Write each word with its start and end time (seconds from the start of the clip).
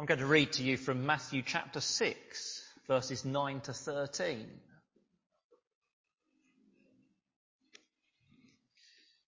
I'm 0.00 0.06
going 0.06 0.20
to 0.20 0.24
read 0.24 0.52
to 0.52 0.62
you 0.62 0.78
from 0.78 1.04
Matthew 1.04 1.42
chapter 1.44 1.78
6, 1.78 2.62
verses 2.88 3.26
9 3.26 3.60
to 3.60 3.74
13. 3.74 4.46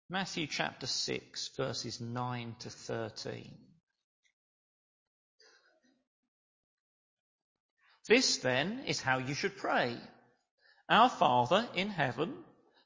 Matthew 0.08 0.46
chapter 0.46 0.86
6, 0.86 1.50
verses 1.54 2.00
9 2.00 2.54
to 2.60 2.70
13. 2.70 3.50
This 8.08 8.38
then 8.38 8.84
is 8.86 9.02
how 9.02 9.18
you 9.18 9.34
should 9.34 9.58
pray. 9.58 9.94
Our 10.88 11.10
Father 11.10 11.68
in 11.74 11.90
heaven, 11.90 12.32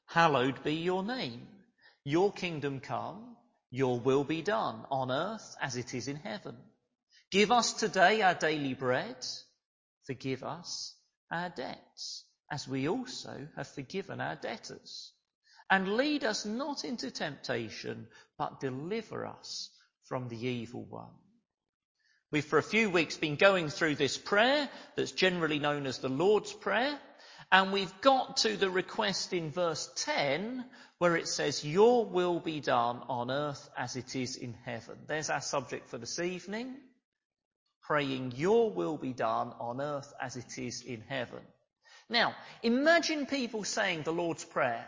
hallowed 0.05 0.65
be 0.65 0.75
your 0.75 1.01
name. 1.01 1.47
Your 2.03 2.33
kingdom 2.33 2.81
come, 2.81 3.37
your 3.71 4.01
will 4.01 4.25
be 4.25 4.41
done 4.41 4.83
on 4.91 5.11
earth 5.11 5.55
as 5.61 5.77
it 5.77 5.93
is 5.93 6.09
in 6.09 6.17
heaven. 6.17 6.57
Give 7.31 7.51
us 7.51 7.73
today 7.73 8.21
our 8.21 8.33
daily 8.33 8.73
bread. 8.73 9.25
Forgive 10.05 10.43
us 10.43 10.95
our 11.31 11.49
debts 11.49 12.25
as 12.51 12.67
we 12.67 12.89
also 12.89 13.47
have 13.55 13.67
forgiven 13.67 14.19
our 14.19 14.35
debtors. 14.35 15.13
And 15.69 15.93
lead 15.93 16.23
us 16.23 16.45
not 16.45 16.83
into 16.83 17.11
temptation, 17.11 18.07
but 18.39 18.59
deliver 18.59 19.27
us 19.27 19.69
from 20.05 20.27
the 20.27 20.47
evil 20.47 20.83
one. 20.83 21.13
We've 22.31 22.45
for 22.45 22.57
a 22.57 22.63
few 22.63 22.89
weeks 22.89 23.17
been 23.17 23.35
going 23.35 23.69
through 23.69 23.95
this 23.95 24.17
prayer 24.17 24.67
that's 24.95 25.11
generally 25.11 25.59
known 25.59 25.85
as 25.85 25.99
the 25.99 26.09
Lord's 26.09 26.53
Prayer. 26.53 26.99
And 27.51 27.71
we've 27.71 28.01
got 28.01 28.37
to 28.37 28.57
the 28.57 28.69
request 28.69 29.33
in 29.33 29.51
verse 29.51 29.89
10 29.97 30.65
where 30.97 31.15
it 31.15 31.27
says, 31.27 31.63
Your 31.63 32.05
will 32.05 32.39
be 32.39 32.59
done 32.59 33.01
on 33.07 33.31
earth 33.31 33.69
as 33.77 33.95
it 33.95 34.15
is 34.15 34.35
in 34.35 34.53
heaven. 34.65 34.97
There's 35.07 35.29
our 35.29 35.41
subject 35.41 35.89
for 35.89 35.99
this 35.99 36.19
evening. 36.19 36.75
Praying, 37.89 38.33
Your 38.37 38.71
will 38.71 38.97
be 38.97 39.11
done 39.11 39.51
on 39.59 39.81
earth 39.81 40.13
as 40.21 40.37
it 40.37 40.57
is 40.57 40.83
in 40.83 41.01
heaven. 41.09 41.41
Now, 42.09 42.35
imagine 42.63 43.25
people 43.25 43.65
saying 43.65 44.03
the 44.03 44.13
Lord's 44.13 44.45
Prayer. 44.45 44.87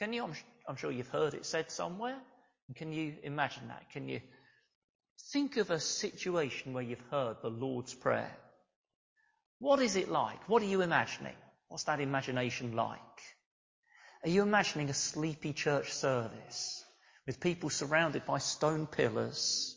Can 0.00 0.12
you, 0.12 0.24
I'm, 0.24 0.32
I'm 0.66 0.76
sure 0.76 0.90
you've 0.90 1.08
heard 1.08 1.34
it 1.34 1.46
said 1.46 1.70
somewhere. 1.70 2.16
Can 2.74 2.92
you 2.92 3.14
imagine 3.22 3.68
that? 3.68 3.90
Can 3.92 4.08
you 4.08 4.20
Think 5.32 5.58
of 5.58 5.70
a 5.70 5.80
situation 5.80 6.72
where 6.72 6.82
you've 6.82 7.04
heard 7.10 7.36
the 7.42 7.50
Lord's 7.50 7.92
Prayer. 7.92 8.34
What 9.58 9.80
is 9.80 9.96
it 9.96 10.08
like? 10.08 10.48
What 10.48 10.62
are 10.62 10.66
you 10.66 10.80
imagining? 10.80 11.34
What's 11.68 11.84
that 11.84 12.00
imagination 12.00 12.74
like? 12.74 12.98
Are 14.24 14.30
you 14.30 14.42
imagining 14.42 14.88
a 14.88 14.94
sleepy 14.94 15.52
church 15.52 15.92
service 15.92 16.82
with 17.26 17.40
people 17.40 17.68
surrounded 17.68 18.24
by 18.24 18.38
stone 18.38 18.86
pillars, 18.86 19.76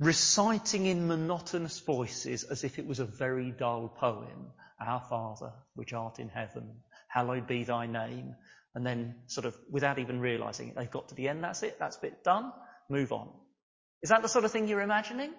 reciting 0.00 0.86
in 0.86 1.06
monotonous 1.06 1.78
voices 1.80 2.44
as 2.44 2.64
if 2.64 2.78
it 2.78 2.86
was 2.86 3.00
a 3.00 3.04
very 3.04 3.50
dull 3.50 3.88
poem? 3.88 4.52
Our 4.80 5.00
Father, 5.08 5.52
which 5.74 5.92
art 5.92 6.18
in 6.18 6.28
heaven, 6.28 6.68
hallowed 7.08 7.46
be 7.46 7.64
thy 7.64 7.86
name. 7.86 8.34
And 8.74 8.86
then 8.86 9.16
sort 9.26 9.46
of 9.46 9.56
without 9.70 9.98
even 9.98 10.20
realizing 10.20 10.68
it, 10.68 10.76
they've 10.76 10.90
got 10.90 11.08
to 11.08 11.14
the 11.14 11.28
end, 11.28 11.44
that's 11.44 11.62
it, 11.62 11.78
that's 11.78 11.96
a 11.96 12.00
bit 12.00 12.24
done, 12.24 12.52
move 12.88 13.12
on. 13.12 13.28
Is 14.02 14.10
that 14.10 14.22
the 14.22 14.28
sort 14.28 14.44
of 14.44 14.50
thing 14.50 14.66
you're 14.66 14.80
imagining? 14.80 15.30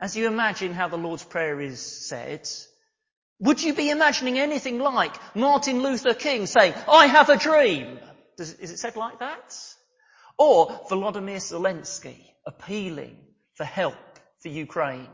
As 0.00 0.16
you 0.16 0.26
imagine 0.26 0.72
how 0.72 0.88
the 0.88 0.96
Lord's 0.96 1.24
Prayer 1.24 1.60
is 1.60 1.80
said, 1.80 2.48
would 3.38 3.62
you 3.62 3.74
be 3.74 3.90
imagining 3.90 4.38
anything 4.38 4.78
like 4.78 5.14
Martin 5.34 5.82
Luther 5.82 6.14
King 6.14 6.46
saying, 6.46 6.74
I 6.88 7.06
have 7.06 7.28
a 7.28 7.36
dream? 7.36 7.98
Does, 8.36 8.54
is 8.54 8.70
it 8.70 8.78
said 8.78 8.96
like 8.96 9.18
that? 9.18 9.54
Or 10.40 10.68
Volodymyr 10.88 11.36
Zelensky 11.36 12.16
appealing 12.46 13.14
for 13.56 13.64
help 13.64 14.18
for 14.38 14.48
Ukraine? 14.48 15.06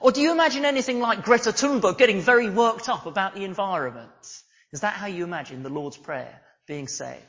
Or 0.00 0.10
do 0.10 0.20
you 0.20 0.32
imagine 0.32 0.64
anything 0.64 0.98
like 0.98 1.22
Greta 1.22 1.52
Thunberg 1.52 1.96
getting 1.96 2.20
very 2.20 2.50
worked 2.50 2.88
up 2.88 3.06
about 3.06 3.36
the 3.36 3.44
environment? 3.44 4.42
Is 4.72 4.80
that 4.80 4.94
how 4.94 5.06
you 5.06 5.22
imagine 5.22 5.62
the 5.62 5.68
Lord's 5.68 5.96
Prayer 5.96 6.40
being 6.66 6.88
said? 6.88 7.24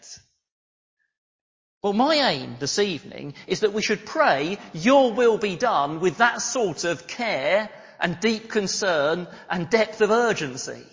Well, 1.83 1.93
my 1.93 2.15
aim 2.15 2.55
this 2.59 2.79
evening 2.79 3.35
is 3.45 3.59
that 3.59 3.73
we 3.73 3.83
should 3.83 4.03
pray, 4.03 4.57
Your 4.73 5.13
will 5.13 5.37
be 5.37 5.55
done 5.55 5.99
with 5.99 6.17
that 6.17 6.41
sort 6.41 6.83
of 6.83 7.05
care 7.05 7.69
and 7.99 8.19
deep 8.19 8.49
concern 8.49 9.27
and 9.51 9.69
depth 9.69 10.01
of 10.01 10.09
urgency. 10.09 10.87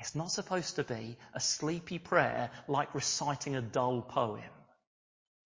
It's 0.00 0.16
not 0.16 0.32
supposed 0.32 0.74
to 0.76 0.82
be 0.82 1.16
a 1.32 1.38
sleepy 1.38 2.00
prayer 2.00 2.50
like 2.66 2.92
reciting 2.92 3.54
a 3.54 3.62
dull 3.62 4.02
poem. 4.02 4.50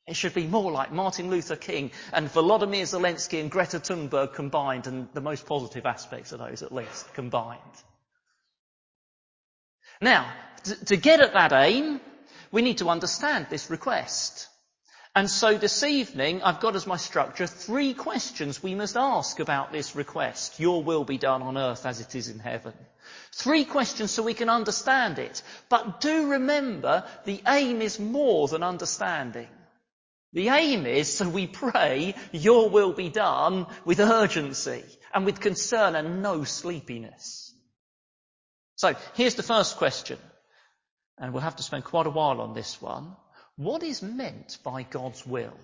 It 0.07 0.17
should 0.17 0.35
be 0.35 0.47
more 0.47 0.71
like 0.71 0.93
Martin 0.93 1.31
Luther 1.31 1.57
King 1.57 1.91
and 2.13 2.29
Volodymyr 2.29 2.83
Zelensky 2.83 3.41
and 3.41 3.51
Greta 3.51 3.81
Thunberg 3.81 4.35
combined 4.35 4.87
and 4.87 5.09
the 5.15 5.23
most 5.23 5.47
positive 5.47 5.87
aspects 5.87 6.33
of 6.33 6.41
those 6.41 6.63
at 6.63 6.73
least 6.73 7.13
combined. 7.15 7.61
Now, 10.03 10.31
to 10.87 10.97
get 10.97 11.21
at 11.21 11.33
that 11.33 11.53
aim, 11.53 12.01
we 12.53 12.61
need 12.61 12.79
to 12.79 12.91
understand 12.91 13.47
this 13.49 13.71
request. 13.71 14.49
And 15.17 15.31
so 15.31 15.57
this 15.57 15.83
evening, 15.85 16.43
I've 16.43 16.61
got 16.61 16.75
as 16.75 16.87
my 16.87 16.97
structure 16.97 17.47
three 17.47 17.95
questions 17.95 18.63
we 18.63 18.75
must 18.75 18.97
ask 18.97 19.39
about 19.39 19.73
this 19.73 19.97
request. 19.97 20.61
Your 20.61 20.83
will 20.83 21.05
be 21.05 21.19
done 21.19 21.41
on 21.41 21.57
earth 21.57 21.87
as 21.87 22.01
it 22.01 22.15
is 22.15 22.29
in 22.29 22.41
heaven. 22.41 22.75
Three 23.33 23.65
questions 23.65 24.11
so 24.11 24.23
we 24.23 24.35
can 24.35 24.51
understand 24.51 25.19
it. 25.19 25.43
But 25.69 26.01
do 26.01 26.33
remember, 26.33 27.05
the 27.25 27.41
aim 27.47 27.81
is 27.81 28.01
more 28.01 28.49
than 28.49 28.63
understanding. 28.63 29.49
The 30.35 30.49
aim 30.49 30.85
is 30.85 31.17
so 31.17 31.29
we 31.29 31.47
pray, 31.47 32.15
your 32.33 32.69
will 32.69 32.93
be 32.93 33.09
done 33.09 33.67
with 33.85 34.01
urgency 34.01 34.85
and 35.15 35.25
with 35.25 35.41
concern 35.41 35.95
and 35.95 36.23
no 36.23 36.43
sleepiness. 36.43 37.55
So 38.75 38.95
here's 39.15 39.37
the 39.37 39.45
first 39.45 39.77
question 39.77 40.19
and 41.19 41.33
we'll 41.33 41.43
have 41.43 41.57
to 41.57 41.63
spend 41.63 41.85
quite 41.85 42.07
a 42.07 42.11
while 42.11 42.41
on 42.41 42.53
this 42.53 42.83
one. 42.83 43.15
What 43.57 43.85
is 43.85 44.03
meant 44.03 44.59
by 44.65 44.83
God's 44.83 45.25
will? 45.25 45.57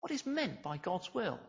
What 0.00 0.12
is 0.12 0.26
meant 0.26 0.62
by 0.62 0.76
God's 0.76 1.12
will? 1.14 1.40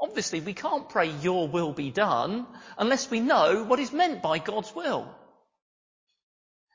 Obviously, 0.00 0.40
we 0.40 0.54
can't 0.54 0.88
pray, 0.88 1.10
Your 1.20 1.46
will 1.48 1.74
be 1.74 1.90
done, 1.90 2.46
unless 2.78 3.10
we 3.10 3.20
know 3.20 3.64
what 3.64 3.80
is 3.80 3.92
meant 3.92 4.22
by 4.22 4.38
God's 4.38 4.74
will. 4.74 5.14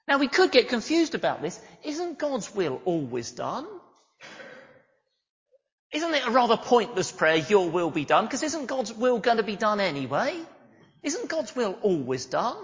Now, 0.08 0.20
we 0.20 0.28
could 0.28 0.52
get 0.52 0.70
confused 0.70 1.16
about 1.16 1.42
this. 1.42 1.60
Isn't 1.84 2.20
God's 2.20 2.54
will 2.54 2.80
always 2.86 3.32
done? 3.32 3.66
Isn't 5.92 6.14
it 6.14 6.28
a 6.28 6.32
rather 6.32 6.58
pointless 6.58 7.12
prayer, 7.12 7.38
Your 7.38 7.70
will 7.70 7.92
be 7.92 8.06
done? 8.06 8.26
Because 8.26 8.44
isn't 8.44 8.66
God's 8.66 8.94
will 8.94 9.20
going 9.20 9.38
to 9.38 9.44
be 9.44 9.56
done 9.56 9.80
anyway? 9.80 10.38
Isn't 11.04 11.30
God's 11.30 11.56
will 11.56 11.78
always 11.82 12.26
done? 12.26 12.58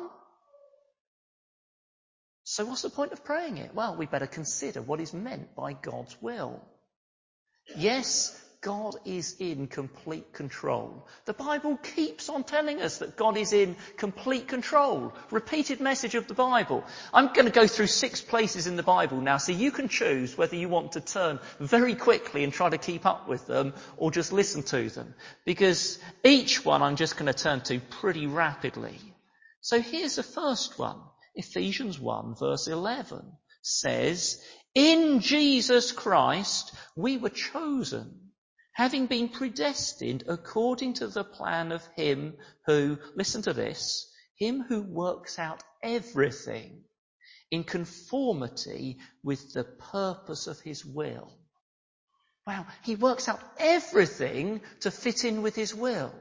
So 2.44 2.66
what's 2.66 2.82
the 2.82 2.90
point 2.90 3.12
of 3.12 3.24
praying 3.24 3.58
it? 3.58 3.74
Well, 3.74 3.96
we 3.96 4.08
better 4.08 4.28
consider 4.28 4.82
what 4.82 5.00
is 5.00 5.14
meant 5.14 5.56
by 5.56 5.74
God's 5.74 6.20
will. 6.22 6.60
Yes, 7.78 8.38
God 8.62 8.96
is 9.06 9.38
in 9.40 9.66
complete 9.66 10.34
control. 10.34 11.08
The 11.26 11.34
Bible 11.34 11.78
keeps 11.78 12.30
on 12.30 12.44
telling 12.44 12.80
us 12.80 13.00
that 13.00 13.18
God 13.18 13.36
is 13.36 13.54
in 13.54 13.76
complete 13.98 14.48
control. 14.48 15.16
Repeated 15.32 15.82
message 15.82 16.14
of 16.14 16.28
the 16.28 16.36
Bible. 16.36 16.84
I'm 17.12 17.34
going 17.34 17.48
to 17.48 17.52
go 17.52 17.66
through 17.66 17.88
six 17.88 18.22
places 18.22 18.68
in 18.68 18.76
the 18.76 18.84
Bible 18.84 19.20
now, 19.20 19.38
so 19.38 19.52
you 19.52 19.72
can 19.72 19.88
choose 19.90 20.38
whether 20.38 20.56
you 20.56 20.70
want 20.70 20.92
to 20.92 21.02
turn 21.02 21.40
very 21.60 21.96
quickly 21.96 22.44
and 22.44 22.54
try 22.54 22.70
to 22.70 22.78
keep 22.78 23.04
up 23.04 23.28
with 23.28 23.48
them 23.48 23.74
or 23.98 24.12
just 24.12 24.32
listen 24.32 24.62
to 24.64 24.90
them. 24.90 25.16
Because 25.44 25.98
each 26.24 26.64
one 26.64 26.84
I'm 26.84 26.98
just 26.98 27.18
going 27.18 27.34
to 27.34 27.44
turn 27.44 27.62
to 27.62 27.80
pretty 27.80 28.28
rapidly. 28.28 29.00
So 29.62 29.82
here's 29.82 30.18
the 30.18 30.24
first 30.24 30.78
one. 30.78 30.98
Ephesians 31.34 32.00
1 32.00 32.36
verse 32.36 32.68
11 32.68 33.24
says, 33.64 34.44
in 34.76 35.20
Jesus 35.20 35.92
Christ 35.92 36.76
we 36.96 37.18
were 37.18 37.30
chosen, 37.30 38.31
having 38.82 39.06
been 39.06 39.30
predestined 39.30 40.24
according 40.28 40.92
to 40.92 41.08
the 41.08 41.24
plan 41.24 41.72
of 41.72 41.86
Him 41.96 42.34
who, 42.66 42.98
listen 43.14 43.44
to 43.44 43.54
this, 43.54 44.12
Him 44.38 44.64
who 44.64 44.82
works 44.82 45.38
out 45.38 45.62
everything 45.84 46.82
in 47.52 47.64
conformity 47.64 48.98
with 49.24 49.54
the 49.54 49.64
purpose 49.64 50.48
of 50.48 50.60
His 50.62 50.84
will. 50.84 51.32
Wow, 52.48 52.66
He 52.82 52.96
works 52.96 53.30
out 53.30 53.40
everything 53.60 54.62
to 54.80 54.90
fit 54.90 55.26
in 55.26 55.44
with 55.44 55.56
His 55.56 55.76
will. 55.76 56.12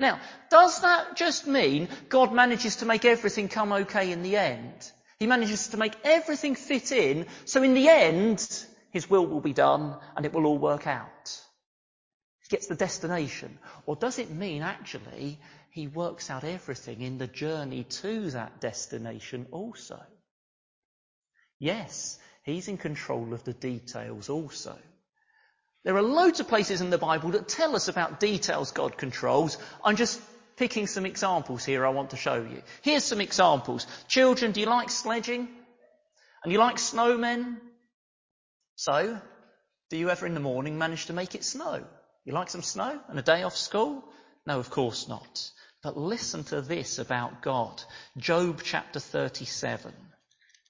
Now, 0.00 0.20
does 0.48 0.80
that 0.80 1.16
just 1.16 1.46
mean 1.46 1.90
God 2.08 2.32
manages 2.32 2.76
to 2.76 2.86
make 2.86 3.04
everything 3.04 3.48
come 3.48 3.74
okay 3.74 4.10
in 4.10 4.22
the 4.22 4.38
end? 4.38 4.90
He 5.18 5.26
manages 5.26 5.68
to 5.68 5.76
make 5.76 5.96
everything 6.02 6.54
fit 6.54 6.92
in, 6.92 7.26
so 7.44 7.62
in 7.62 7.74
the 7.74 7.90
end, 7.90 8.40
His 8.90 9.10
will 9.10 9.26
will 9.26 9.42
be 9.42 9.52
done 9.52 9.98
and 10.16 10.24
it 10.24 10.32
will 10.32 10.46
all 10.46 10.56
work 10.56 10.86
out. 10.86 11.42
Gets 12.48 12.66
the 12.66 12.74
destination. 12.74 13.58
Or 13.86 13.96
does 13.96 14.18
it 14.18 14.30
mean 14.30 14.62
actually 14.62 15.38
He 15.70 15.86
works 15.86 16.30
out 16.30 16.44
everything 16.44 17.02
in 17.02 17.18
the 17.18 17.26
journey 17.26 17.84
to 17.84 18.30
that 18.30 18.60
destination 18.60 19.46
also? 19.50 20.00
Yes, 21.58 22.18
He's 22.42 22.68
in 22.68 22.78
control 22.78 23.34
of 23.34 23.44
the 23.44 23.52
details 23.52 24.30
also. 24.30 24.76
There 25.84 25.96
are 25.96 26.02
loads 26.02 26.40
of 26.40 26.48
places 26.48 26.80
in 26.80 26.90
the 26.90 26.98
Bible 26.98 27.30
that 27.30 27.48
tell 27.48 27.76
us 27.76 27.88
about 27.88 28.20
details 28.20 28.72
God 28.72 28.96
controls. 28.96 29.58
I'm 29.84 29.96
just 29.96 30.20
picking 30.56 30.86
some 30.86 31.06
examples 31.06 31.64
here 31.64 31.86
I 31.86 31.90
want 31.90 32.10
to 32.10 32.16
show 32.16 32.36
you. 32.36 32.62
Here's 32.82 33.04
some 33.04 33.20
examples. 33.20 33.86
Children, 34.08 34.52
do 34.52 34.60
you 34.60 34.66
like 34.66 34.90
sledging? 34.90 35.48
And 36.42 36.52
you 36.52 36.58
like 36.58 36.76
snowmen? 36.76 37.58
So, 38.76 39.20
do 39.90 39.96
you 39.96 40.10
ever 40.10 40.26
in 40.26 40.34
the 40.34 40.40
morning 40.40 40.78
manage 40.78 41.06
to 41.06 41.12
make 41.12 41.34
it 41.34 41.44
snow? 41.44 41.84
You 42.28 42.34
like 42.34 42.50
some 42.50 42.62
snow 42.62 43.00
and 43.08 43.18
a 43.18 43.22
day 43.22 43.42
off 43.42 43.56
school? 43.56 44.04
No, 44.44 44.58
of 44.58 44.68
course 44.68 45.08
not. 45.08 45.50
But 45.82 45.96
listen 45.96 46.44
to 46.44 46.60
this 46.60 46.98
about 46.98 47.40
God. 47.40 47.82
Job 48.18 48.60
chapter 48.62 49.00
37. 49.00 49.94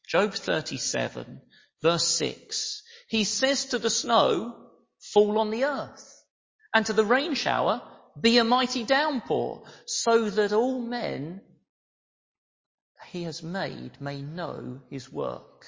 Job 0.07 0.35
37 0.35 1.41
verse 1.83 2.07
6. 2.07 2.85
He 3.09 3.25
says 3.25 3.65
to 3.67 3.81
the 3.81 3.91
snow, 3.91 4.55
fall 5.01 5.37
on 5.41 5.51
the 5.51 5.65
earth, 5.65 6.23
and 6.73 6.87
to 6.87 6.93
the 6.93 7.05
rain 7.05 7.35
shower, 7.35 7.83
be 8.21 8.39
a 8.39 8.45
mighty 8.45 8.85
downpour, 8.85 9.65
so 9.85 10.31
that 10.31 10.53
all 10.53 10.81
men 10.81 11.41
he 13.07 13.25
has 13.25 13.43
made 13.43 14.01
may 14.01 14.23
know 14.23 14.81
his 14.91 15.11
work. 15.11 15.67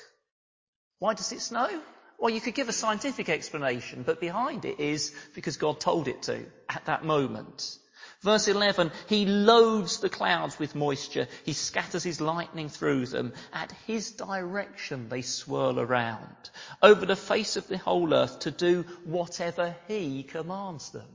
Why 1.01 1.15
does 1.15 1.33
it 1.33 1.41
snow? 1.41 1.83
Well, 2.21 2.35
you 2.35 2.41
could 2.43 2.55
give 2.55 2.69
a 2.69 2.73
scientific 2.73 3.31
explanation, 3.31 4.03
but 4.03 4.21
behind 4.21 4.67
it 4.67 4.79
is 4.79 5.15
because 5.35 5.57
God 5.57 5.81
told 5.81 6.07
it 6.07 6.23
to 6.25 6.45
at 6.69 6.85
that 6.85 7.03
moment. 7.03 7.79
Verse 8.21 8.47
11, 8.47 8.93
he 9.09 9.25
loads 9.25 10.01
the 10.01 10.11
clouds 10.11 10.59
with 10.59 10.75
moisture. 10.75 11.27
He 11.45 11.55
scatters 11.55 12.03
his 12.03 12.21
lightning 12.21 12.69
through 12.69 13.07
them. 13.07 13.33
At 13.55 13.73
his 13.87 14.13
direction 14.13 15.09
they 15.09 15.23
swirl 15.23 15.81
around 15.81 16.51
over 16.83 17.07
the 17.07 17.17
face 17.17 17.57
of 17.57 17.67
the 17.67 17.79
whole 17.79 18.13
earth 18.13 18.41
to 18.41 18.51
do 18.51 18.83
whatever 19.05 19.75
he 19.89 20.23
commands 20.23 20.91
them. 20.91 21.09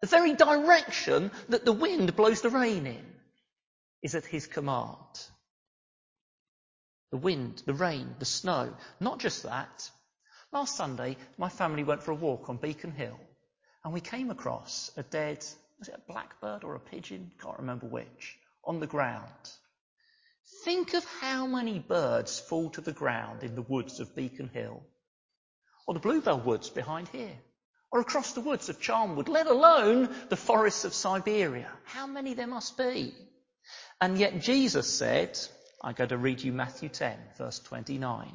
The 0.00 0.06
very 0.06 0.32
direction 0.32 1.30
that 1.50 1.66
the 1.66 1.72
wind 1.72 2.16
blows 2.16 2.40
the 2.40 2.48
rain 2.48 2.86
in 2.86 3.04
is 4.02 4.14
at 4.14 4.24
his 4.24 4.46
command. 4.46 4.96
The 7.10 7.18
wind, 7.18 7.62
the 7.66 7.74
rain, 7.74 8.14
the 8.18 8.24
snow. 8.24 8.74
Not 9.00 9.18
just 9.18 9.42
that. 9.42 9.90
Last 10.52 10.76
Sunday, 10.76 11.16
my 11.36 11.48
family 11.48 11.84
went 11.84 12.02
for 12.02 12.12
a 12.12 12.16
walk 12.16 12.48
on 12.48 12.56
Beacon 12.56 12.92
Hill 12.92 13.18
and 13.84 13.92
we 13.92 14.00
came 14.00 14.30
across 14.30 14.90
a 14.96 15.02
dead 15.02 15.44
was 15.78 15.88
it 15.88 15.94
a 15.94 16.12
blackbird 16.12 16.64
or 16.64 16.74
a 16.74 16.80
pigeon? 16.80 17.30
Can't 17.40 17.58
remember 17.58 17.86
which. 17.86 18.36
On 18.64 18.80
the 18.80 18.86
ground. 18.86 19.32
Think 20.64 20.94
of 20.94 21.04
how 21.04 21.46
many 21.46 21.78
birds 21.78 22.40
fall 22.40 22.70
to 22.70 22.80
the 22.80 22.92
ground 22.92 23.44
in 23.44 23.54
the 23.54 23.62
woods 23.62 24.00
of 24.00 24.16
Beacon 24.16 24.48
Hill. 24.48 24.82
Or 25.86 25.94
the 25.94 26.00
Bluebell 26.00 26.40
Woods 26.40 26.68
behind 26.68 27.08
here. 27.08 27.38
Or 27.92 28.00
across 28.00 28.32
the 28.32 28.40
woods 28.40 28.68
of 28.68 28.80
Charnwood, 28.80 29.28
let 29.28 29.46
alone 29.46 30.14
the 30.28 30.36
forests 30.36 30.84
of 30.84 30.92
Siberia. 30.92 31.70
How 31.84 32.06
many 32.06 32.34
there 32.34 32.46
must 32.46 32.76
be? 32.76 33.14
And 34.00 34.18
yet 34.18 34.40
Jesus 34.40 34.92
said, 34.92 35.38
I'm 35.82 35.94
going 35.94 36.10
to 36.10 36.18
read 36.18 36.42
you 36.42 36.52
Matthew 36.52 36.88
10 36.88 37.16
verse 37.38 37.60
29. 37.60 38.26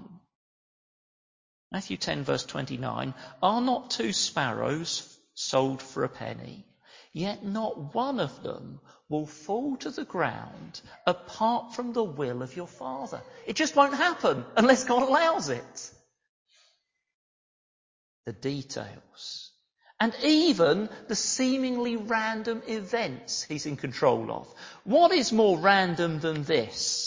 Matthew 1.74 1.98
10 1.98 2.24
verse 2.24 2.46
29, 2.46 3.16
are 3.42 3.62
not 3.62 3.90
two 3.90 4.14
sparrows 4.14 5.18
sold 5.34 5.82
for 5.82 6.04
a 6.04 6.10
penny? 6.10 6.68
Yet 7.12 7.44
not 7.44 7.96
one 7.96 8.20
of 8.20 8.44
them 8.44 8.80
will 9.10 9.26
fall 9.26 9.78
to 9.78 9.90
the 9.90 10.06
ground 10.06 10.82
apart 11.08 11.74
from 11.74 11.94
the 11.94 12.04
will 12.04 12.44
of 12.44 12.56
your 12.56 12.68
Father. 12.68 13.22
It 13.48 13.56
just 13.56 13.76
won't 13.76 13.96
happen 13.96 14.46
unless 14.56 14.84
God 14.84 15.02
allows 15.02 15.50
it. 15.50 15.92
The 18.28 18.34
details. 18.34 19.52
And 20.00 20.14
even 20.24 20.90
the 21.08 21.16
seemingly 21.16 21.96
random 21.96 22.62
events 22.68 23.42
he's 23.42 23.66
in 23.66 23.78
control 23.78 24.32
of. 24.32 24.54
What 24.84 25.12
is 25.12 25.32
more 25.32 25.58
random 25.58 26.20
than 26.20 26.44
this? 26.44 27.03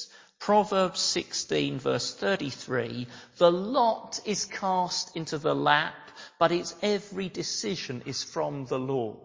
Proverbs 0.47 1.01
16 1.01 1.81
verse 1.81 2.15
33, 2.15 3.09
the 3.39 3.51
lot 3.51 4.21
is 4.25 4.45
cast 4.45 5.17
into 5.17 5.39
the 5.39 5.57
lap, 5.57 5.97
but 6.39 6.53
its 6.53 6.73
every 6.83 7.29
decision 7.29 8.01
is 8.07 8.23
from 8.23 8.65
the 8.67 8.79
Lord. 8.79 9.19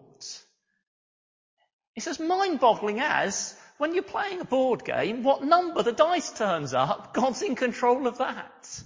It's 1.94 2.08
as 2.08 2.18
mind-boggling 2.18 2.98
as 2.98 3.56
when 3.78 3.94
you're 3.94 4.02
playing 4.02 4.40
a 4.40 4.44
board 4.44 4.84
game, 4.84 5.22
what 5.22 5.44
number 5.44 5.84
the 5.84 5.92
dice 5.92 6.32
turns 6.32 6.74
up, 6.74 7.14
God's 7.14 7.42
in 7.42 7.54
control 7.54 8.08
of 8.08 8.18
that. 8.18 8.82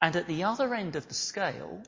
And 0.00 0.16
at 0.16 0.28
the 0.28 0.44
other 0.44 0.72
end 0.72 0.96
of 0.96 1.08
the 1.08 1.14
scale, 1.14 1.82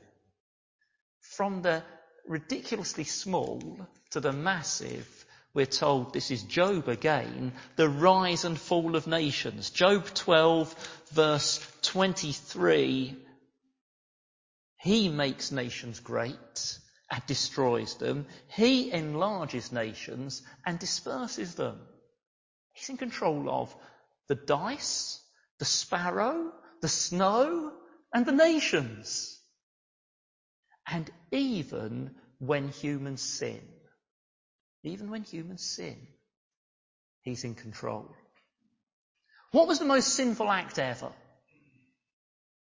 from 1.20 1.62
the 1.62 1.82
ridiculously 2.26 3.04
small 3.04 3.88
to 4.10 4.20
the 4.20 4.34
massive, 4.34 5.08
we're 5.54 5.66
told 5.66 6.12
this 6.12 6.32
is 6.32 6.42
Job 6.42 6.88
again, 6.88 7.52
the 7.76 7.88
rise 7.88 8.44
and 8.44 8.58
fall 8.58 8.96
of 8.96 9.06
nations. 9.06 9.70
Job 9.70 10.06
12 10.12 10.74
verse 11.12 11.64
23, 11.82 13.16
he 14.80 15.08
makes 15.08 15.52
nations 15.52 16.00
great 16.00 16.78
and 17.10 17.24
destroys 17.26 17.94
them. 17.94 18.26
He 18.48 18.90
enlarges 18.90 19.70
nations 19.70 20.42
and 20.66 20.78
disperses 20.78 21.54
them. 21.54 21.78
He's 22.72 22.88
in 22.88 22.96
control 22.96 23.48
of 23.48 23.74
the 24.28 24.34
dice, 24.34 25.22
the 25.60 25.64
sparrow, 25.64 26.52
the 26.82 26.88
snow, 26.88 27.72
and 28.12 28.26
the 28.26 28.32
nations. 28.32 29.40
And 30.86 31.08
even 31.30 32.16
when 32.38 32.68
humans 32.68 33.22
sin, 33.22 33.62
even 34.84 35.10
when 35.10 35.22
humans 35.22 35.62
sin, 35.62 35.96
he's 37.22 37.44
in 37.44 37.54
control. 37.54 38.14
What 39.52 39.68
was 39.68 39.78
the 39.78 39.84
most 39.84 40.14
sinful 40.14 40.50
act 40.50 40.78
ever? 40.78 41.12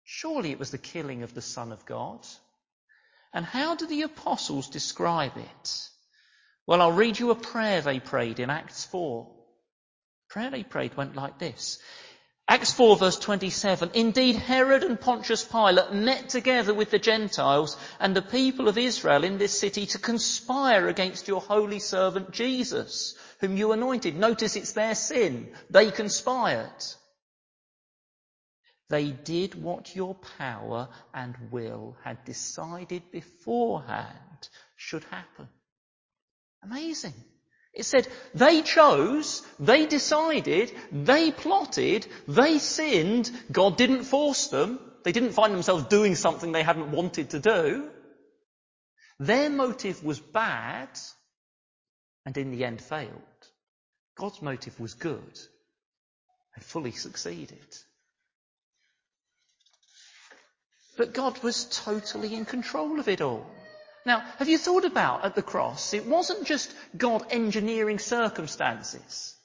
Surely 0.04 0.50
it 0.50 0.58
was 0.58 0.70
the 0.70 0.78
killing 0.78 1.22
of 1.22 1.34
the 1.34 1.42
Son 1.42 1.72
of 1.72 1.86
God. 1.86 2.26
And 3.32 3.44
how 3.44 3.76
do 3.76 3.86
the 3.86 4.02
apostles 4.02 4.68
describe 4.68 5.36
it? 5.36 5.88
Well, 6.66 6.82
I'll 6.82 6.92
read 6.92 7.18
you 7.18 7.30
a 7.30 7.34
prayer 7.34 7.80
they 7.80 7.98
prayed 7.98 8.38
in 8.38 8.50
Acts 8.50 8.84
4. 8.84 9.24
The 9.24 10.32
prayer 10.32 10.50
they 10.50 10.62
prayed 10.62 10.96
went 10.96 11.16
like 11.16 11.38
this. 11.38 11.78
Acts 12.48 12.72
4 12.72 12.96
verse 12.96 13.18
27. 13.18 13.92
Indeed, 13.94 14.36
Herod 14.36 14.82
and 14.82 15.00
Pontius 15.00 15.44
Pilate 15.44 15.92
met 15.92 16.28
together 16.28 16.74
with 16.74 16.90
the 16.90 16.98
Gentiles 16.98 17.76
and 18.00 18.14
the 18.14 18.22
people 18.22 18.68
of 18.68 18.76
Israel 18.76 19.24
in 19.24 19.38
this 19.38 19.58
city 19.58 19.86
to 19.86 19.98
conspire 19.98 20.88
against 20.88 21.28
your 21.28 21.40
holy 21.40 21.78
servant 21.78 22.32
Jesus, 22.32 23.14
whom 23.40 23.56
you 23.56 23.72
anointed. 23.72 24.16
Notice 24.16 24.56
it's 24.56 24.72
their 24.72 24.94
sin. 24.94 25.52
They 25.70 25.90
conspired. 25.90 26.84
They 28.90 29.12
did 29.12 29.54
what 29.54 29.96
your 29.96 30.14
power 30.36 30.90
and 31.14 31.34
will 31.50 31.96
had 32.04 32.24
decided 32.26 33.10
beforehand 33.10 34.48
should 34.76 35.04
happen. 35.04 35.48
Amazing. 36.62 37.14
It 37.74 37.84
said 37.84 38.06
they 38.34 38.62
chose, 38.62 39.42
they 39.58 39.86
decided, 39.86 40.72
they 40.90 41.30
plotted, 41.30 42.06
they 42.28 42.58
sinned. 42.58 43.30
God 43.50 43.76
didn't 43.76 44.04
force 44.04 44.48
them. 44.48 44.78
They 45.04 45.12
didn't 45.12 45.32
find 45.32 45.54
themselves 45.54 45.84
doing 45.84 46.14
something 46.14 46.52
they 46.52 46.62
hadn't 46.62 46.92
wanted 46.92 47.30
to 47.30 47.40
do. 47.40 47.88
Their 49.18 49.50
motive 49.50 50.04
was 50.04 50.20
bad 50.20 50.90
and 52.26 52.36
in 52.36 52.50
the 52.50 52.64
end 52.64 52.80
failed. 52.80 53.10
God's 54.16 54.42
motive 54.42 54.78
was 54.78 54.94
good 54.94 55.38
and 56.54 56.64
fully 56.64 56.92
succeeded. 56.92 57.66
But 60.96 61.14
God 61.14 61.42
was 61.42 61.64
totally 61.64 62.34
in 62.34 62.44
control 62.44 63.00
of 63.00 63.08
it 63.08 63.22
all. 63.22 63.46
Now, 64.04 64.20
have 64.38 64.48
you 64.48 64.58
thought 64.58 64.84
about 64.84 65.24
at 65.24 65.34
the 65.34 65.42
cross, 65.42 65.94
it 65.94 66.06
wasn't 66.06 66.46
just 66.46 66.74
God 66.96 67.26
engineering 67.30 67.98
circumstances. 67.98 69.36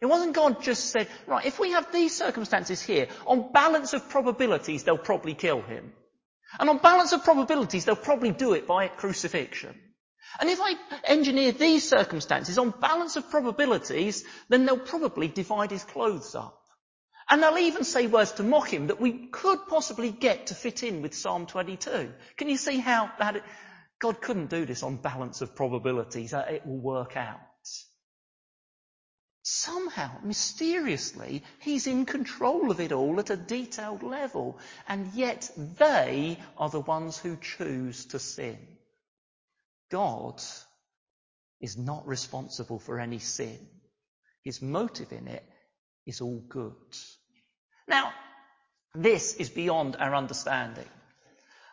It 0.00 0.06
wasn't 0.06 0.34
God 0.34 0.62
just 0.62 0.90
said, 0.90 1.08
right, 1.26 1.44
if 1.44 1.58
we 1.58 1.70
have 1.72 1.90
these 1.92 2.14
circumstances 2.14 2.82
here, 2.82 3.08
on 3.26 3.50
balance 3.52 3.94
of 3.94 4.08
probabilities, 4.08 4.84
they'll 4.84 4.98
probably 4.98 5.34
kill 5.34 5.62
him. 5.62 5.92
And 6.60 6.70
on 6.70 6.78
balance 6.78 7.12
of 7.12 7.24
probabilities, 7.24 7.84
they'll 7.84 7.96
probably 7.96 8.30
do 8.30 8.52
it 8.52 8.66
by 8.66 8.88
crucifixion. 8.88 9.74
And 10.38 10.50
if 10.50 10.60
I 10.60 10.74
engineer 11.04 11.52
these 11.52 11.88
circumstances 11.88 12.58
on 12.58 12.74
balance 12.78 13.16
of 13.16 13.30
probabilities, 13.30 14.24
then 14.48 14.66
they'll 14.66 14.78
probably 14.78 15.28
divide 15.28 15.70
his 15.70 15.84
clothes 15.84 16.34
up. 16.34 16.60
And 17.28 17.42
they'll 17.42 17.58
even 17.58 17.84
say 17.84 18.06
words 18.06 18.32
to 18.32 18.44
mock 18.44 18.68
him 18.68 18.88
that 18.88 19.00
we 19.00 19.26
could 19.28 19.66
possibly 19.66 20.10
get 20.12 20.48
to 20.48 20.54
fit 20.54 20.82
in 20.82 21.02
with 21.02 21.14
Psalm 21.14 21.46
22. 21.46 22.12
Can 22.36 22.48
you 22.48 22.56
see 22.56 22.78
how 22.78 23.10
that, 23.18 23.42
God 24.00 24.20
couldn't 24.20 24.50
do 24.50 24.66
this 24.66 24.82
on 24.82 24.96
balance 24.96 25.40
of 25.40 25.54
probabilities. 25.54 26.34
Uh, 26.34 26.46
it 26.50 26.66
will 26.66 26.78
work 26.78 27.16
out. 27.16 27.40
Somehow, 29.48 30.10
mysteriously, 30.24 31.44
he's 31.60 31.86
in 31.86 32.04
control 32.04 32.72
of 32.72 32.80
it 32.80 32.90
all 32.90 33.20
at 33.20 33.30
a 33.30 33.36
detailed 33.36 34.02
level, 34.02 34.58
and 34.88 35.12
yet 35.14 35.48
they 35.56 36.38
are 36.58 36.68
the 36.68 36.80
ones 36.80 37.16
who 37.16 37.36
choose 37.36 38.06
to 38.06 38.18
sin. 38.18 38.58
God 39.88 40.42
is 41.60 41.78
not 41.78 42.08
responsible 42.08 42.80
for 42.80 42.98
any 42.98 43.20
sin. 43.20 43.58
His 44.42 44.60
motive 44.60 45.12
in 45.12 45.28
it 45.28 45.44
is 46.06 46.20
all 46.20 46.42
good. 46.48 46.74
Now, 47.86 48.12
this 48.96 49.34
is 49.36 49.48
beyond 49.48 49.94
our 49.96 50.14
understanding. 50.14 50.88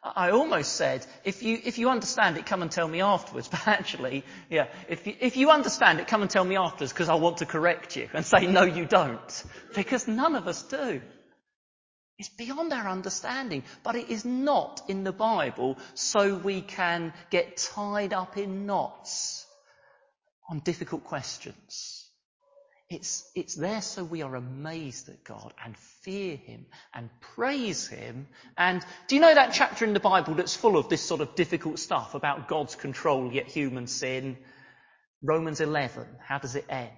I 0.04 0.32
almost 0.32 0.74
said, 0.74 1.06
if 1.24 1.44
you, 1.44 1.58
if 1.64 1.78
you 1.78 1.90
understand 1.90 2.38
it, 2.38 2.46
come 2.46 2.62
and 2.62 2.70
tell 2.70 2.88
me 2.88 3.02
afterwards. 3.02 3.48
But 3.52 3.68
actually, 3.68 4.26
yeah, 4.50 4.68
if 4.90 5.08
you, 5.08 5.16
if 5.20 5.38
you 5.38 5.50
understand 5.50 6.00
it, 6.00 6.08
come 6.08 6.22
and 6.22 6.30
tell 6.30 6.44
me 6.44 6.58
afterwards 6.58 6.92
because 6.92 7.08
I 7.08 7.16
want 7.16 7.38
to 7.38 7.46
correct 7.46 7.96
you 7.96 8.10
and 8.14 8.26
say, 8.26 8.46
no, 8.46 8.64
you 8.64 8.86
don't. 8.86 9.44
Because 9.74 10.08
none 10.08 10.36
of 10.36 10.48
us 10.48 10.62
do. 10.64 11.02
It's 12.20 12.30
beyond 12.30 12.74
our 12.74 12.88
understanding, 12.88 13.64
but 13.82 13.96
it 13.96 14.10
is 14.10 14.26
not 14.26 14.82
in 14.88 15.04
the 15.04 15.14
Bible 15.14 15.78
so 15.94 16.36
we 16.36 16.62
can 16.62 17.14
get 17.30 17.58
tied 17.58 18.14
up 18.14 18.38
in 18.38 18.66
knots 18.66 19.46
on 20.50 20.60
difficult 20.60 21.06
questions. 21.06 22.03
It's, 22.94 23.28
it's 23.34 23.56
there 23.56 23.82
so 23.82 24.04
we 24.04 24.22
are 24.22 24.36
amazed 24.36 25.10
at 25.10 25.24
God 25.24 25.52
and 25.66 25.76
fear 26.04 26.36
Him 26.36 26.68
and 26.94 27.10
praise 27.22 27.88
Him. 27.88 28.28
And 28.56 28.86
do 29.08 29.16
you 29.16 29.22
know 29.22 29.34
that 29.34 29.52
chapter 29.52 29.84
in 29.84 29.94
the 29.94 30.00
Bible 30.00 30.36
that's 30.36 30.56
full 30.56 30.78
of 30.78 30.90
this 30.90 31.02
sort 31.02 31.20
of 31.20 31.34
difficult 31.34 31.80
stuff 31.80 32.14
about 32.14 32.48
God's 32.48 32.76
control 32.76 33.34
yet 33.34 33.48
human 33.48 33.88
sin? 33.88 34.38
Romans 35.24 35.60
11. 35.60 36.06
How 36.24 36.38
does 36.38 36.56
it 36.56 36.66
end? 36.70 36.92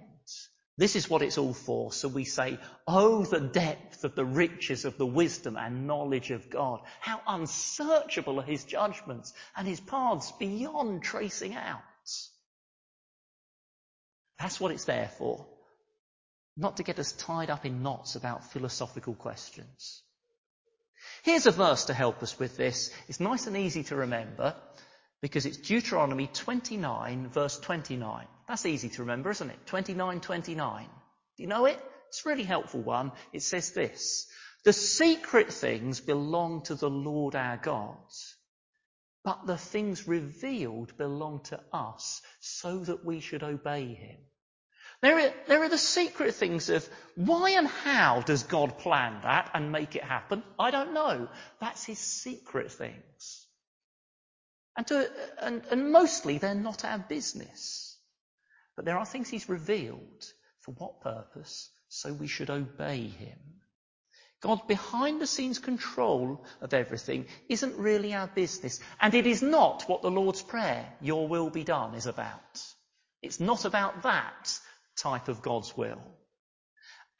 This 0.76 0.96
is 0.96 1.08
what 1.08 1.22
it's 1.22 1.38
all 1.38 1.54
for. 1.54 1.94
So 1.94 2.08
we 2.08 2.24
say, 2.24 2.58
Oh, 2.86 3.24
the 3.24 3.40
depth 3.40 4.04
of 4.04 4.14
the 4.14 4.26
riches 4.26 4.84
of 4.84 4.98
the 4.98 5.06
wisdom 5.06 5.56
and 5.56 5.86
knowledge 5.86 6.30
of 6.30 6.50
God. 6.50 6.80
How 7.00 7.22
unsearchable 7.26 8.38
are 8.38 8.44
His 8.44 8.64
judgments 8.64 9.32
and 9.56 9.66
His 9.66 9.80
paths 9.80 10.30
beyond 10.32 11.02
tracing 11.02 11.54
out. 11.54 11.80
That's 14.38 14.60
what 14.60 14.72
it's 14.72 14.84
there 14.84 15.10
for 15.16 15.46
not 16.56 16.78
to 16.78 16.82
get 16.82 16.98
us 16.98 17.12
tied 17.12 17.50
up 17.50 17.66
in 17.66 17.82
knots 17.82 18.16
about 18.16 18.50
philosophical 18.50 19.14
questions. 19.14 20.02
Here's 21.22 21.46
a 21.46 21.50
verse 21.50 21.86
to 21.86 21.94
help 21.94 22.22
us 22.22 22.38
with 22.38 22.56
this. 22.56 22.90
It's 23.08 23.20
nice 23.20 23.46
and 23.46 23.56
easy 23.56 23.82
to 23.84 23.96
remember 23.96 24.54
because 25.20 25.46
it's 25.46 25.56
Deuteronomy 25.56 26.28
29 26.28 27.28
verse 27.28 27.58
29. 27.58 28.26
That's 28.48 28.66
easy 28.66 28.88
to 28.90 29.02
remember, 29.02 29.30
isn't 29.30 29.50
it? 29.50 29.66
29, 29.66 30.20
29. 30.20 30.84
Do 31.36 31.42
you 31.42 31.48
know 31.48 31.66
it? 31.66 31.78
It's 32.08 32.24
a 32.24 32.28
really 32.28 32.44
helpful 32.44 32.80
one. 32.80 33.12
It 33.32 33.42
says 33.42 33.72
this. 33.72 34.26
The 34.64 34.72
secret 34.72 35.52
things 35.52 36.00
belong 36.00 36.62
to 36.62 36.74
the 36.74 36.90
Lord 36.90 37.36
our 37.36 37.56
God, 37.56 37.96
but 39.24 39.46
the 39.46 39.56
things 39.56 40.08
revealed 40.08 40.96
belong 40.96 41.40
to 41.44 41.60
us 41.72 42.22
so 42.40 42.78
that 42.78 43.04
we 43.04 43.20
should 43.20 43.42
obey 43.42 43.94
him. 43.94 44.18
There 45.02 45.18
are, 45.18 45.32
there 45.46 45.62
are 45.62 45.68
the 45.68 45.78
secret 45.78 46.34
things 46.34 46.70
of 46.70 46.88
why 47.16 47.50
and 47.50 47.66
how 47.66 48.22
does 48.22 48.44
God 48.44 48.78
plan 48.78 49.20
that 49.22 49.50
and 49.54 49.72
make 49.72 49.94
it 49.94 50.04
happen? 50.04 50.42
I 50.58 50.70
don't 50.70 50.94
know. 50.94 51.28
That's 51.60 51.84
his 51.84 51.98
secret 51.98 52.72
things. 52.72 53.46
And, 54.76 54.86
to, 54.88 55.10
and, 55.40 55.62
and 55.70 55.92
mostly 55.92 56.38
they're 56.38 56.54
not 56.54 56.84
our 56.84 56.98
business. 56.98 57.96
But 58.74 58.84
there 58.84 58.98
are 58.98 59.06
things 59.06 59.28
he's 59.28 59.48
revealed. 59.48 60.24
For 60.60 60.72
what 60.72 61.00
purpose? 61.00 61.70
So 61.88 62.12
we 62.12 62.26
should 62.26 62.50
obey 62.50 63.02
him. 63.06 63.38
God's 64.42 64.62
behind 64.68 65.20
the 65.20 65.26
scenes 65.26 65.58
control 65.58 66.44
of 66.60 66.74
everything 66.74 67.26
isn't 67.48 67.78
really 67.78 68.12
our 68.12 68.26
business. 68.26 68.80
And 69.00 69.14
it 69.14 69.26
is 69.26 69.42
not 69.42 69.84
what 69.88 70.02
the 70.02 70.10
Lord's 70.10 70.42
Prayer, 70.42 70.86
your 71.00 71.26
will 71.26 71.48
be 71.48 71.64
done, 71.64 71.94
is 71.94 72.06
about. 72.06 72.62
It's 73.22 73.40
not 73.40 73.64
about 73.64 74.02
that 74.02 74.60
type 74.96 75.28
of 75.28 75.42
God's 75.42 75.76
will. 75.76 76.00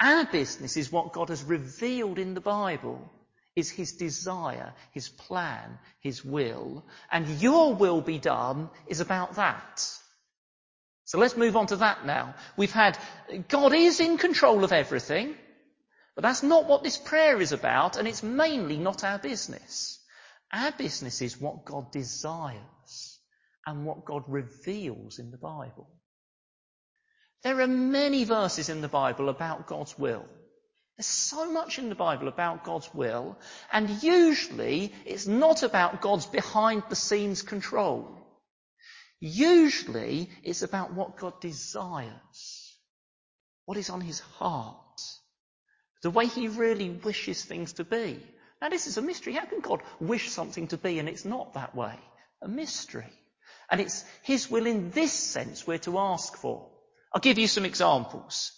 Our 0.00 0.26
business 0.26 0.76
is 0.76 0.92
what 0.92 1.12
God 1.12 1.30
has 1.30 1.42
revealed 1.42 2.18
in 2.18 2.34
the 2.34 2.40
Bible, 2.40 3.10
is 3.54 3.70
His 3.70 3.92
desire, 3.92 4.74
His 4.92 5.08
plan, 5.08 5.78
His 6.00 6.24
will, 6.24 6.84
and 7.10 7.26
your 7.40 7.74
will 7.74 8.02
be 8.02 8.18
done 8.18 8.68
is 8.86 9.00
about 9.00 9.36
that. 9.36 9.88
So 11.04 11.18
let's 11.18 11.36
move 11.36 11.56
on 11.56 11.68
to 11.68 11.76
that 11.76 12.04
now. 12.04 12.34
We've 12.56 12.72
had, 12.72 12.98
God 13.48 13.72
is 13.72 14.00
in 14.00 14.18
control 14.18 14.64
of 14.64 14.72
everything, 14.72 15.34
but 16.14 16.22
that's 16.22 16.42
not 16.42 16.66
what 16.66 16.82
this 16.82 16.98
prayer 16.98 17.40
is 17.40 17.52
about, 17.52 17.96
and 17.96 18.08
it's 18.08 18.22
mainly 18.22 18.76
not 18.76 19.04
our 19.04 19.18
business. 19.18 20.00
Our 20.52 20.72
business 20.72 21.22
is 21.22 21.40
what 21.40 21.64
God 21.64 21.92
desires 21.92 23.18
and 23.66 23.84
what 23.84 24.04
God 24.04 24.24
reveals 24.26 25.18
in 25.18 25.30
the 25.30 25.38
Bible. 25.38 25.88
There 27.42 27.60
are 27.60 27.66
many 27.66 28.24
verses 28.24 28.68
in 28.68 28.80
the 28.80 28.88
Bible 28.88 29.28
about 29.28 29.66
God's 29.66 29.98
will. 29.98 30.24
There's 30.96 31.06
so 31.06 31.52
much 31.52 31.78
in 31.78 31.90
the 31.90 31.94
Bible 31.94 32.26
about 32.28 32.64
God's 32.64 32.92
will, 32.94 33.38
and 33.70 34.02
usually 34.02 34.94
it's 35.04 35.26
not 35.26 35.62
about 35.62 36.00
God's 36.00 36.26
behind 36.26 36.84
the 36.88 36.96
scenes 36.96 37.42
control. 37.42 38.16
Usually 39.20 40.30
it's 40.42 40.62
about 40.62 40.94
what 40.94 41.18
God 41.18 41.40
desires, 41.40 42.78
what 43.66 43.76
is 43.76 43.90
on 43.90 44.00
his 44.00 44.20
heart, 44.20 44.76
the 46.02 46.10
way 46.10 46.26
he 46.26 46.48
really 46.48 46.90
wishes 46.90 47.44
things 47.44 47.74
to 47.74 47.84
be. 47.84 48.22
Now 48.62 48.70
this 48.70 48.86
is 48.86 48.96
a 48.96 49.02
mystery. 49.02 49.34
How 49.34 49.44
can 49.44 49.60
God 49.60 49.82
wish 50.00 50.30
something 50.30 50.68
to 50.68 50.78
be 50.78 50.98
and 50.98 51.08
it's 51.08 51.26
not 51.26 51.54
that 51.54 51.74
way? 51.74 51.98
A 52.40 52.48
mystery. 52.48 53.12
And 53.70 53.80
it's 53.80 54.04
his 54.22 54.50
will 54.50 54.66
in 54.66 54.90
this 54.92 55.12
sense 55.12 55.66
we're 55.66 55.78
to 55.78 55.98
ask 55.98 56.36
for. 56.36 56.70
I'll 57.12 57.20
give 57.20 57.38
you 57.38 57.48
some 57.48 57.64
examples. 57.64 58.52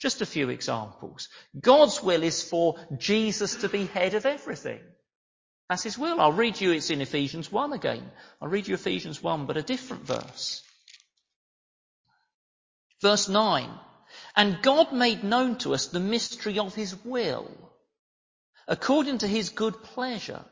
Just 0.00 0.20
a 0.20 0.26
few 0.26 0.48
examples. 0.50 1.28
God's 1.58 2.02
will 2.02 2.22
is 2.22 2.42
for 2.42 2.76
Jesus 2.98 3.56
to 3.56 3.68
be 3.68 3.86
head 3.86 4.14
of 4.14 4.26
everything. 4.26 4.80
That's 5.68 5.84
his 5.84 5.96
will. 5.96 6.20
I'll 6.20 6.32
read 6.32 6.60
you, 6.60 6.72
it's 6.72 6.90
in 6.90 7.00
Ephesians 7.00 7.50
1 7.50 7.72
again. 7.72 8.10
I'll 8.40 8.48
read 8.48 8.68
you 8.68 8.74
Ephesians 8.74 9.22
1, 9.22 9.46
but 9.46 9.56
a 9.56 9.62
different 9.62 10.04
verse. 10.04 10.62
Verse 13.00 13.28
9. 13.28 13.70
And 14.36 14.62
God 14.62 14.92
made 14.92 15.24
known 15.24 15.56
to 15.58 15.72
us 15.72 15.86
the 15.86 16.00
mystery 16.00 16.58
of 16.58 16.74
his 16.74 16.94
will, 17.04 17.50
according 18.68 19.18
to 19.18 19.28
his 19.28 19.50
good 19.50 19.82
pleasure, 19.82 20.44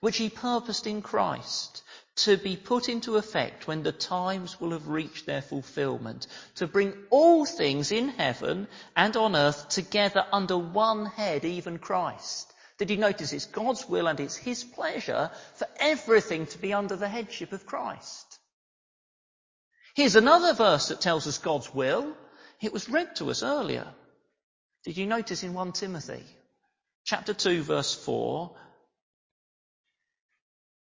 which 0.00 0.16
he 0.16 0.30
purposed 0.30 0.86
in 0.86 1.02
Christ 1.02 1.82
to 2.16 2.36
be 2.36 2.56
put 2.56 2.88
into 2.88 3.16
effect 3.16 3.66
when 3.66 3.82
the 3.82 3.92
times 3.92 4.60
will 4.60 4.70
have 4.70 4.88
reached 4.88 5.26
their 5.26 5.42
fulfillment, 5.42 6.26
to 6.56 6.66
bring 6.66 6.94
all 7.10 7.44
things 7.44 7.92
in 7.92 8.08
heaven 8.08 8.66
and 8.96 9.16
on 9.16 9.36
earth 9.36 9.68
together 9.68 10.24
under 10.32 10.56
one 10.56 11.06
head, 11.06 11.44
even 11.44 11.78
Christ. 11.78 12.52
Did 12.78 12.90
you 12.90 12.96
notice 12.96 13.32
it's 13.32 13.46
God's 13.46 13.88
will 13.88 14.06
and 14.06 14.18
it's 14.20 14.36
His 14.36 14.64
pleasure 14.64 15.30
for 15.54 15.66
everything 15.78 16.46
to 16.46 16.58
be 16.58 16.72
under 16.72 16.96
the 16.96 17.08
headship 17.08 17.52
of 17.52 17.66
Christ? 17.66 18.38
Here's 19.94 20.16
another 20.16 20.52
verse 20.52 20.88
that 20.88 21.00
tells 21.00 21.26
us 21.26 21.38
God's 21.38 21.72
will. 21.72 22.14
It 22.60 22.72
was 22.72 22.88
read 22.88 23.16
to 23.16 23.30
us 23.30 23.42
earlier. 23.42 23.86
Did 24.84 24.96
you 24.96 25.06
notice 25.06 25.42
in 25.42 25.54
1 25.54 25.72
Timothy? 25.72 26.22
Chapter 27.04 27.32
2 27.34 27.62
verse 27.62 27.94
4, 27.94 28.54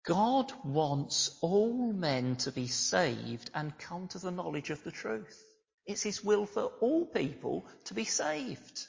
God 0.05 0.53
wants 0.65 1.39
all 1.41 1.93
men 1.93 2.37
to 2.37 2.53
be 2.53 2.67
saved 2.67 3.51
and 3.55 3.79
come 3.79 4.07
to 4.09 4.19
the 4.19 4.31
knowledge 4.31 4.69
of 4.69 4.85
the 4.85 4.91
truth. 4.91 5.43
It's 5.87 6.03
His 6.03 6.23
will 6.23 6.45
for 6.45 6.65
all 6.81 7.07
people 7.07 7.67
to 7.87 7.95
be 7.95 8.05
saved. 8.05 8.87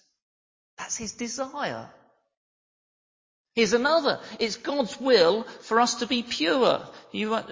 That's 0.77 0.97
His 0.97 1.13
desire. 1.13 1.89
Here's 3.53 3.71
another. 3.71 4.19
It's 4.39 4.57
God's 4.57 4.99
will 4.99 5.43
for 5.43 5.79
us 5.79 5.95
to 5.95 6.07
be 6.07 6.21
pure. 6.21 6.85
You 7.13 7.35
are 7.35 7.45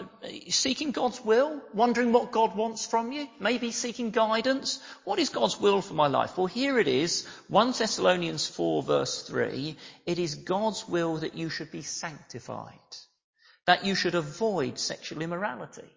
seeking 0.50 0.92
God's 0.92 1.24
will, 1.24 1.62
wondering 1.74 2.12
what 2.12 2.34
God 2.34 2.58
wants 2.58 2.86
from 2.86 3.14
you, 3.14 3.30
maybe 3.40 3.72
seeking 3.72 4.12
guidance. 4.12 4.82
What 5.06 5.20
is 5.20 5.30
God's 5.30 5.58
will 5.58 5.82
for 5.82 5.94
my 5.94 6.08
life? 6.08 6.38
Well, 6.38 6.48
here 6.48 6.80
it 6.80 6.90
is. 6.90 7.26
1 7.48 7.72
Thessalonians 7.72 8.46
4 8.46 8.84
verse 8.84 9.24
3. 9.24 9.78
It 10.06 10.20
is 10.20 10.36
God's 10.36 10.86
will 10.86 11.16
that 11.20 11.36
you 11.36 11.50
should 11.50 11.72
be 11.72 11.84
sanctified 11.84 12.74
that 13.66 13.86
you 13.86 13.96
should 13.96 14.16
avoid 14.16 14.78
sexual 14.80 15.22
immorality. 15.22 15.88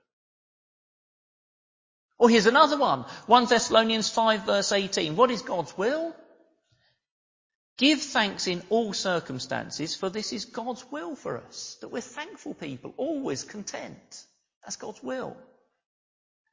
Or 2.18 2.30
here's 2.30 2.46
another 2.46 2.78
one. 2.78 3.04
1 3.26 3.46
Thessalonians 3.46 4.08
5 4.08 4.46
verse 4.46 4.72
18. 4.72 5.16
What 5.16 5.30
is 5.30 5.42
God's 5.42 5.76
will? 5.76 6.14
Give 7.78 8.00
thanks 8.00 8.46
in 8.46 8.62
all 8.70 8.94
circumstances, 8.94 9.94
for 9.94 10.08
this 10.08 10.32
is 10.32 10.46
God's 10.46 10.84
will 10.90 11.14
for 11.14 11.36
us. 11.36 11.76
That 11.82 11.88
we're 11.88 12.00
thankful 12.00 12.54
people, 12.54 12.94
always 12.96 13.44
content. 13.44 14.24
That's 14.62 14.76
God's 14.76 15.02
will. 15.02 15.36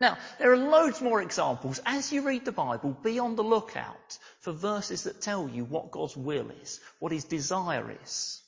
Now, 0.01 0.17
there 0.38 0.51
are 0.51 0.58
loads 0.58 1.00
more 1.00 1.22
examples. 1.22 1.79
As 1.86 2.12
you 2.12 2.24
read 2.24 2.43
the 2.43 2.51
Bible, 2.51 2.98
be 3.03 3.20
on 3.20 3.38
the 3.38 3.43
lookout 3.43 4.17
for 4.41 4.51
verses 4.51 5.03
that 5.03 5.22
tell 5.22 5.48
you 5.48 5.63
what 5.63 5.91
God's 5.91 6.17
will 6.17 6.50
is, 6.62 6.82
what 7.00 7.13
his 7.13 7.24
desire 7.24 7.96
is. 8.03 8.42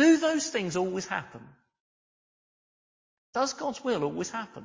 Do 0.00 0.16
those 0.16 0.48
things 0.48 0.76
always 0.76 1.06
happen? 1.06 1.46
Does 3.34 3.52
God's 3.52 3.84
will 3.84 4.02
always 4.02 4.30
happen? 4.30 4.64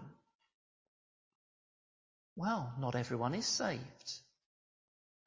Well, 2.37 2.73
not 2.79 2.95
everyone 2.95 3.35
is 3.35 3.45
saved. 3.45 4.13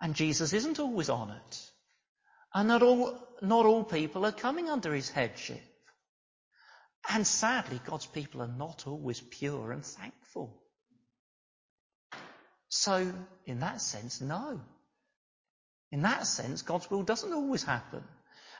And 0.00 0.14
Jesus 0.14 0.54
isn't 0.54 0.80
always 0.80 1.10
honoured. 1.10 1.56
And 2.54 2.68
not 2.68 2.82
all, 2.82 3.18
not 3.42 3.66
all 3.66 3.84
people 3.84 4.24
are 4.24 4.32
coming 4.32 4.70
under 4.70 4.94
his 4.94 5.10
headship. 5.10 5.60
And 7.10 7.26
sadly, 7.26 7.78
God's 7.84 8.06
people 8.06 8.40
are 8.40 8.54
not 8.64 8.86
always 8.86 9.20
pure 9.20 9.72
and 9.72 9.84
thankful. 9.84 10.58
So, 12.70 13.12
in 13.44 13.60
that 13.60 13.82
sense, 13.82 14.22
no. 14.22 14.58
In 15.92 16.00
that 16.00 16.26
sense, 16.26 16.62
God's 16.62 16.90
will 16.90 17.02
doesn't 17.02 17.34
always 17.34 17.62
happen. 17.62 18.04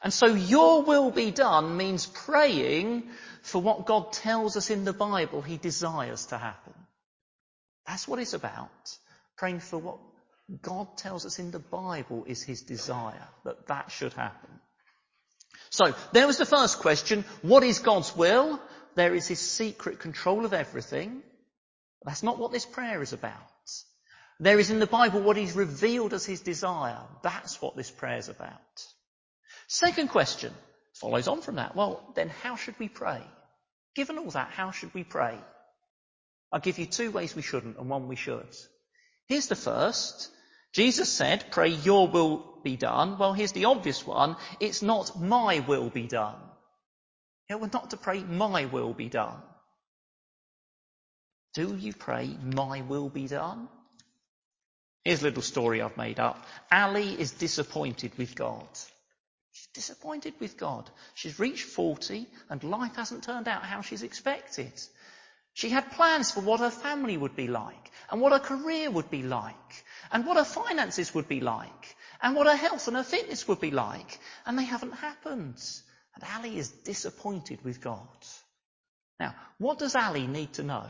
And 0.03 0.13
so 0.13 0.27
your 0.27 0.83
will 0.83 1.11
be 1.11 1.31
done 1.31 1.77
means 1.77 2.07
praying 2.07 3.09
for 3.43 3.61
what 3.61 3.87
God 3.87 4.13
tells 4.13 4.57
us 4.57 4.71
in 4.71 4.85
the 4.85 4.93
Bible 4.93 5.43
he 5.43 5.57
desires 5.57 6.27
to 6.27 6.39
happen. 6.39 6.75
That's 7.87 8.07
what 8.07 8.19
it's 8.19 8.35
about. 8.35 8.97
Praying 9.37 9.61
for 9.61 9.79
what 9.79 9.99
God 10.63 10.97
tells 10.97 11.27
us 11.27 11.39
in 11.39 11.51
the 11.51 11.59
Bible 11.59 12.25
is 12.27 12.43
his 12.43 12.63
desire, 12.63 13.29
that 13.45 13.67
that 13.69 13.91
should 13.91 14.13
happen. 14.13 14.51
So, 15.71 15.95
there 16.13 16.27
was 16.27 16.39
the 16.39 16.47
first 16.47 16.79
question. 16.79 17.25
What 17.43 17.63
is 17.63 17.79
God's 17.79 18.17
will? 18.17 18.61
There 18.95 19.15
is 19.15 19.27
his 19.27 19.41
secret 19.41 20.01
control 20.01 20.45
of 20.45 20.55
everything. 20.55 21.23
That's 22.05 22.23
not 22.23 22.39
what 22.39 22.53
this 22.53 22.65
prayer 22.65 23.03
is 23.03 23.13
about. 23.13 23.35
There 24.41 24.59
is 24.59 24.71
in 24.71 24.79
the 24.79 24.87
Bible 24.87 25.21
what 25.21 25.37
he's 25.37 25.57
revealed 25.57 26.15
as 26.15 26.25
his 26.25 26.41
desire. 26.41 27.01
That's 27.23 27.61
what 27.61 27.77
this 27.77 27.91
prayer 27.91 28.19
is 28.19 28.29
about. 28.29 28.87
Second 29.69 30.09
question 30.09 30.53
follows 30.95 31.29
on 31.29 31.43
from 31.43 31.57
that. 31.57 31.77
Well, 31.77 32.03
then 32.15 32.31
how 32.31 32.57
should 32.57 32.79
we 32.79 32.89
pray? 32.89 33.23
Given 33.95 34.19
all 34.19 34.31
that, 34.31 34.51
how 34.51 34.71
should 34.71 34.93
we 34.95 35.05
pray? 35.05 35.39
I'll 36.51 36.61
give 36.61 36.79
you 36.79 36.87
two 36.87 37.11
ways 37.11 37.37
we 37.37 37.43
shouldn't 37.43 37.79
and 37.79 37.89
one 37.89 38.09
we 38.09 38.17
should. 38.17 38.57
Here's 39.27 39.49
the 39.49 39.57
first. 39.57 40.31
Jesus 40.73 41.11
said, 41.11 41.51
pray 41.51 41.69
your 41.69 42.09
will 42.09 42.45
be 42.65 42.77
done. 42.77 43.19
Well, 43.19 43.35
here's 43.35 43.53
the 43.53 43.67
obvious 43.67 44.07
one. 44.07 44.37
It's 44.59 44.83
not 44.83 45.21
my 45.21 45.61
will 45.61 45.91
be 45.91 46.07
done. 46.07 46.37
It 47.49 47.61
we're 47.61 47.71
not 47.73 47.91
to 47.91 47.97
pray 47.97 48.23
my 48.23 48.67
will 48.67 48.93
be 48.93 49.09
done. 49.09 49.37
Do 51.55 51.77
you 51.77 51.93
pray 51.93 52.37
my 52.43 52.83
will 52.83 53.09
be 53.09 53.27
done? 53.27 53.69
Here's 55.05 55.23
a 55.23 55.25
little 55.25 55.43
story 55.43 55.81
I've 55.81 55.97
made 55.97 56.21
up. 56.21 56.45
Ali 56.71 57.19
is 57.19 57.33
disappointed 57.33 58.13
with 58.19 58.35
God. 58.35 58.69
She's 59.75 59.87
disappointed 59.87 60.35
with 60.41 60.57
God. 60.57 60.91
She's 61.15 61.39
reached 61.39 61.65
40 61.65 62.27
and 62.49 62.65
life 62.65 62.97
hasn't 62.97 63.25
turned 63.25 63.49
out 63.49 63.65
how 63.65 63.83
she's 63.83 64.03
expected. 64.03 64.73
She 65.55 65.71
had 65.71 65.91
plans 65.93 66.31
for 66.31 66.41
what 66.41 66.61
her 66.61 66.71
family 66.71 67.17
would 67.17 67.35
be 67.35 67.49
like 67.49 67.91
and 68.11 68.21
what 68.21 68.33
her 68.33 68.39
career 68.39 68.91
would 68.91 69.11
be 69.11 69.23
like 69.23 69.85
and 70.13 70.27
what 70.27 70.37
her 70.37 70.45
finances 70.45 71.15
would 71.15 71.29
be 71.29 71.41
like 71.41 71.97
and 72.23 72.35
what 72.35 72.47
her 72.47 72.57
health 72.57 72.89
and 72.89 72.97
her 72.97 73.03
fitness 73.03 73.47
would 73.49 73.61
be 73.61 73.71
like. 73.71 74.19
And 74.47 74.59
they 74.59 74.65
haven't 74.65 74.93
happened. 74.93 75.61
And 76.15 76.25
Ali 76.35 76.59
is 76.59 76.71
disappointed 76.71 77.63
with 77.65 77.81
God. 77.81 78.09
Now, 79.21 79.35
what 79.59 79.79
does 79.79 79.97
Ali 79.97 80.27
need 80.27 80.55
to 80.55 80.63
know? 80.63 80.87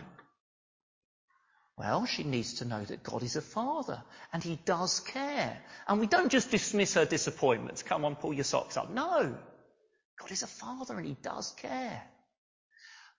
Well, 1.78 2.06
she 2.06 2.25
needs 2.25 2.54
to 2.54 2.64
know 2.64 2.85
that 2.85 3.04
God 3.04 3.23
is 3.23 3.37
a 3.37 3.42
father 3.42 4.02
and 4.32 4.42
he 4.42 4.58
does 4.64 4.99
care. 4.99 5.56
And 5.87 6.00
we 6.00 6.06
don't 6.08 6.30
just 6.30 6.50
dismiss 6.50 6.94
her 6.94 7.04
disappointments. 7.04 7.85
Come 7.85 8.04
on, 8.04 8.16
pull 8.16 8.35
your 8.35 8.44
socks 8.44 8.76
up. 8.76 8.90
No. 8.90 9.37
God 10.18 10.30
is 10.32 10.42
a 10.42 10.49
father 10.49 10.99
and 10.99 11.06
he 11.06 11.16
does 11.23 11.52
care. 11.52 12.02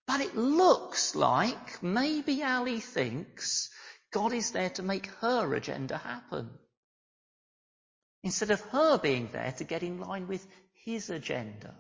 But 0.05 0.21
it 0.21 0.35
looks 0.35 1.15
like 1.15 1.81
maybe 1.81 2.43
Ali 2.43 2.81
thinks 2.81 3.69
God 4.11 4.33
is 4.33 4.51
there 4.51 4.71
to 4.71 4.83
make 4.83 5.07
her 5.21 5.53
agenda 5.53 5.97
happen. 5.97 6.49
Instead 8.23 8.51
of 8.51 8.59
her 8.61 8.97
being 8.97 9.29
there 9.31 9.53
to 9.59 9.63
get 9.63 9.83
in 9.83 9.99
line 9.99 10.27
with 10.27 10.45
his 10.83 11.09
agenda. 11.09 11.73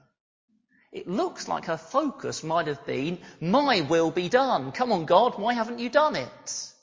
It 0.91 1.07
looks 1.07 1.47
like 1.47 1.65
her 1.65 1.77
focus 1.77 2.43
might 2.43 2.67
have 2.67 2.85
been, 2.85 3.19
my 3.41 3.81
will 3.81 4.11
be 4.11 4.29
done. 4.29 4.71
Come 4.71 4.91
on, 4.91 5.05
God, 5.05 5.37
why 5.37 5.53
haven't 5.53 5.79
you 5.79 5.89
done 5.89 6.15
it? 6.15 6.73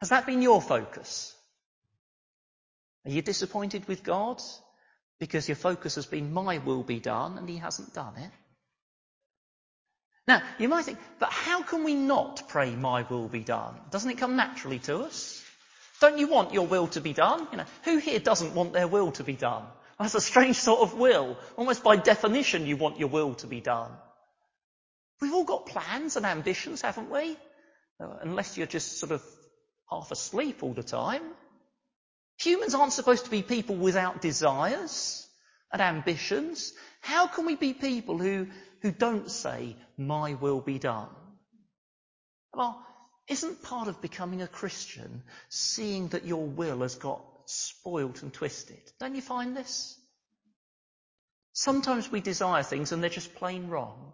Has 0.00 0.10
that 0.10 0.26
been 0.26 0.42
your 0.42 0.60
focus? 0.60 1.34
Are 3.04 3.10
you 3.10 3.22
disappointed 3.22 3.86
with 3.88 4.02
God 4.02 4.42
because 5.18 5.48
your 5.48 5.56
focus 5.56 5.94
has 5.94 6.06
been, 6.06 6.32
my 6.32 6.58
will 6.58 6.82
be 6.82 7.00
done, 7.00 7.38
and 7.38 7.48
he 7.48 7.56
hasn't 7.56 7.94
done 7.94 8.16
it? 8.16 8.30
Now, 10.28 10.42
you 10.58 10.68
might 10.68 10.84
think, 10.84 10.98
but 11.20 11.30
how 11.30 11.62
can 11.62 11.84
we 11.84 11.94
not 11.94 12.48
pray, 12.48 12.74
my 12.74 13.02
will 13.08 13.28
be 13.28 13.44
done? 13.44 13.76
Doesn't 13.90 14.10
it 14.10 14.18
come 14.18 14.36
naturally 14.36 14.80
to 14.80 14.98
us? 14.98 15.42
Don't 16.00 16.18
you 16.18 16.26
want 16.26 16.52
your 16.52 16.66
will 16.66 16.88
to 16.88 17.00
be 17.00 17.12
done? 17.12 17.46
You 17.52 17.58
know, 17.58 17.64
who 17.84 17.98
here 17.98 18.18
doesn't 18.18 18.54
want 18.54 18.72
their 18.72 18.88
will 18.88 19.12
to 19.12 19.24
be 19.24 19.34
done? 19.34 19.64
That's 19.98 20.14
a 20.14 20.20
strange 20.20 20.56
sort 20.56 20.80
of 20.80 20.94
will. 20.94 21.38
Almost 21.56 21.82
by 21.82 21.96
definition, 21.96 22.66
you 22.66 22.76
want 22.76 22.98
your 22.98 23.08
will 23.08 23.34
to 23.36 23.46
be 23.46 23.60
done. 23.60 23.90
We've 25.20 25.32
all 25.32 25.44
got 25.44 25.66
plans 25.66 26.16
and 26.16 26.26
ambitions, 26.26 26.82
haven't 26.82 27.10
we? 27.10 27.36
Uh, 27.98 28.16
unless 28.20 28.58
you're 28.58 28.66
just 28.66 28.98
sort 28.98 29.12
of 29.12 29.22
half 29.90 30.10
asleep 30.10 30.62
all 30.62 30.74
the 30.74 30.82
time. 30.82 31.22
Humans 32.38 32.74
aren't 32.74 32.92
supposed 32.92 33.24
to 33.24 33.30
be 33.30 33.42
people 33.42 33.76
without 33.76 34.20
desires 34.20 35.26
and 35.72 35.80
ambitions. 35.80 36.72
How 37.00 37.26
can 37.26 37.46
we 37.46 37.56
be 37.56 37.72
people 37.72 38.18
who, 38.18 38.48
who 38.82 38.90
don't 38.90 39.30
say, 39.30 39.76
my 39.96 40.34
will 40.34 40.60
be 40.60 40.78
done? 40.78 41.08
Well, 42.52 42.84
isn't 43.28 43.62
part 43.62 43.88
of 43.88 44.00
becoming 44.00 44.42
a 44.42 44.48
Christian 44.48 45.22
seeing 45.48 46.08
that 46.08 46.24
your 46.24 46.46
will 46.46 46.80
has 46.80 46.94
got 46.94 47.22
spoilt 47.46 48.22
and 48.22 48.32
twisted? 48.32 48.80
Don't 49.00 49.14
you 49.14 49.22
find 49.22 49.56
this? 49.56 49.98
Sometimes 51.52 52.10
we 52.10 52.20
desire 52.20 52.62
things 52.62 52.92
and 52.92 53.02
they're 53.02 53.10
just 53.10 53.34
plain 53.34 53.68
wrong. 53.68 54.12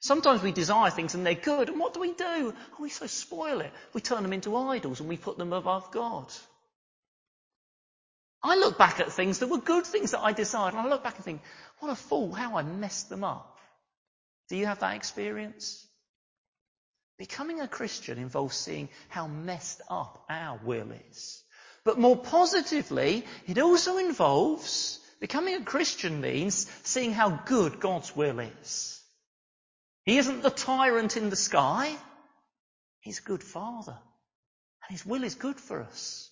Sometimes 0.00 0.42
we 0.42 0.52
desire 0.52 0.90
things 0.90 1.14
and 1.14 1.24
they're 1.24 1.34
good, 1.34 1.68
and 1.68 1.80
what 1.80 1.94
do 1.94 2.00
we 2.00 2.12
do? 2.12 2.54
Oh, 2.54 2.82
we 2.82 2.90
so 2.90 3.06
spoil 3.06 3.60
it. 3.60 3.72
We 3.92 4.00
turn 4.00 4.22
them 4.22 4.32
into 4.32 4.56
idols 4.56 5.00
and 5.00 5.08
we 5.08 5.16
put 5.16 5.38
them 5.38 5.52
above 5.52 5.90
God. 5.90 6.32
I 8.42 8.56
look 8.56 8.78
back 8.78 9.00
at 9.00 9.12
things 9.12 9.40
that 9.40 9.48
were 9.48 9.58
good 9.58 9.86
things 9.86 10.12
that 10.12 10.20
I 10.20 10.32
desired, 10.32 10.74
and 10.74 10.86
I 10.86 10.88
look 10.88 11.02
back 11.02 11.16
and 11.16 11.24
think, 11.24 11.40
what 11.80 11.90
a 11.90 11.96
fool, 11.96 12.32
how 12.32 12.56
I 12.56 12.62
messed 12.62 13.08
them 13.08 13.24
up. 13.24 13.58
Do 14.48 14.56
you 14.56 14.66
have 14.66 14.80
that 14.80 14.94
experience? 14.94 15.84
Becoming 17.18 17.60
a 17.60 17.66
Christian 17.66 18.18
involves 18.18 18.56
seeing 18.56 18.88
how 19.08 19.26
messed 19.26 19.80
up 19.88 20.24
our 20.28 20.60
will 20.62 20.92
is. 21.10 21.42
But 21.82 21.98
more 21.98 22.16
positively, 22.16 23.24
it 23.46 23.58
also 23.58 23.96
involves 23.96 25.00
becoming 25.18 25.54
a 25.54 25.64
Christian 25.64 26.20
means 26.20 26.70
seeing 26.84 27.12
how 27.12 27.30
good 27.30 27.80
God's 27.80 28.14
will 28.14 28.38
is. 28.40 28.95
He 30.06 30.18
isn't 30.18 30.42
the 30.42 30.50
tyrant 30.50 31.16
in 31.16 31.30
the 31.30 31.36
sky. 31.36 31.94
He's 33.00 33.18
a 33.18 33.22
good 33.22 33.42
father. 33.42 33.98
And 34.88 34.96
his 34.96 35.04
will 35.04 35.24
is 35.24 35.34
good 35.34 35.58
for 35.60 35.82
us. 35.82 36.30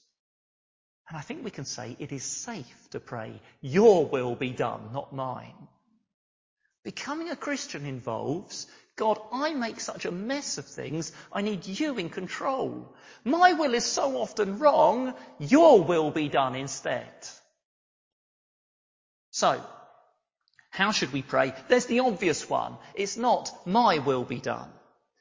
And 1.08 1.18
I 1.18 1.20
think 1.20 1.44
we 1.44 1.50
can 1.50 1.64
say 1.64 1.96
it 1.98 2.12
is 2.12 2.22
safe 2.22 2.88
to 2.90 3.00
pray, 3.00 3.42
your 3.60 4.06
will 4.06 4.37
be 4.37 4.50
done, 4.50 4.92
not 4.92 5.12
mine. 5.12 5.68
Becoming 6.84 7.30
a 7.30 7.37
Christian 7.37 7.84
involves, 7.84 8.66
God, 8.96 9.18
I 9.32 9.54
make 9.54 9.80
such 9.80 10.04
a 10.04 10.12
mess 10.12 10.56
of 10.56 10.66
things, 10.66 11.12
I 11.32 11.42
need 11.42 11.66
you 11.66 11.98
in 11.98 12.10
control. 12.10 12.94
My 13.24 13.54
will 13.54 13.74
is 13.74 13.84
so 13.84 14.18
often 14.18 14.58
wrong, 14.58 15.14
your 15.38 15.82
will 15.82 16.10
be 16.10 16.28
done 16.28 16.54
instead. 16.54 17.12
So, 19.30 19.60
how 20.74 20.90
should 20.90 21.12
we 21.12 21.22
pray? 21.22 21.54
There's 21.68 21.87
the 21.87 22.00
obvious 22.00 22.50
one. 22.50 22.76
It's 22.96 23.16
not, 23.16 23.48
my 23.64 23.98
will 23.98 24.24
be 24.24 24.40
done. 24.40 24.68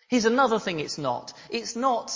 Here's 0.10 0.26
another 0.26 0.58
thing 0.58 0.80
it's 0.80 0.98
not. 0.98 1.32
It's 1.52 1.76
not, 1.76 2.12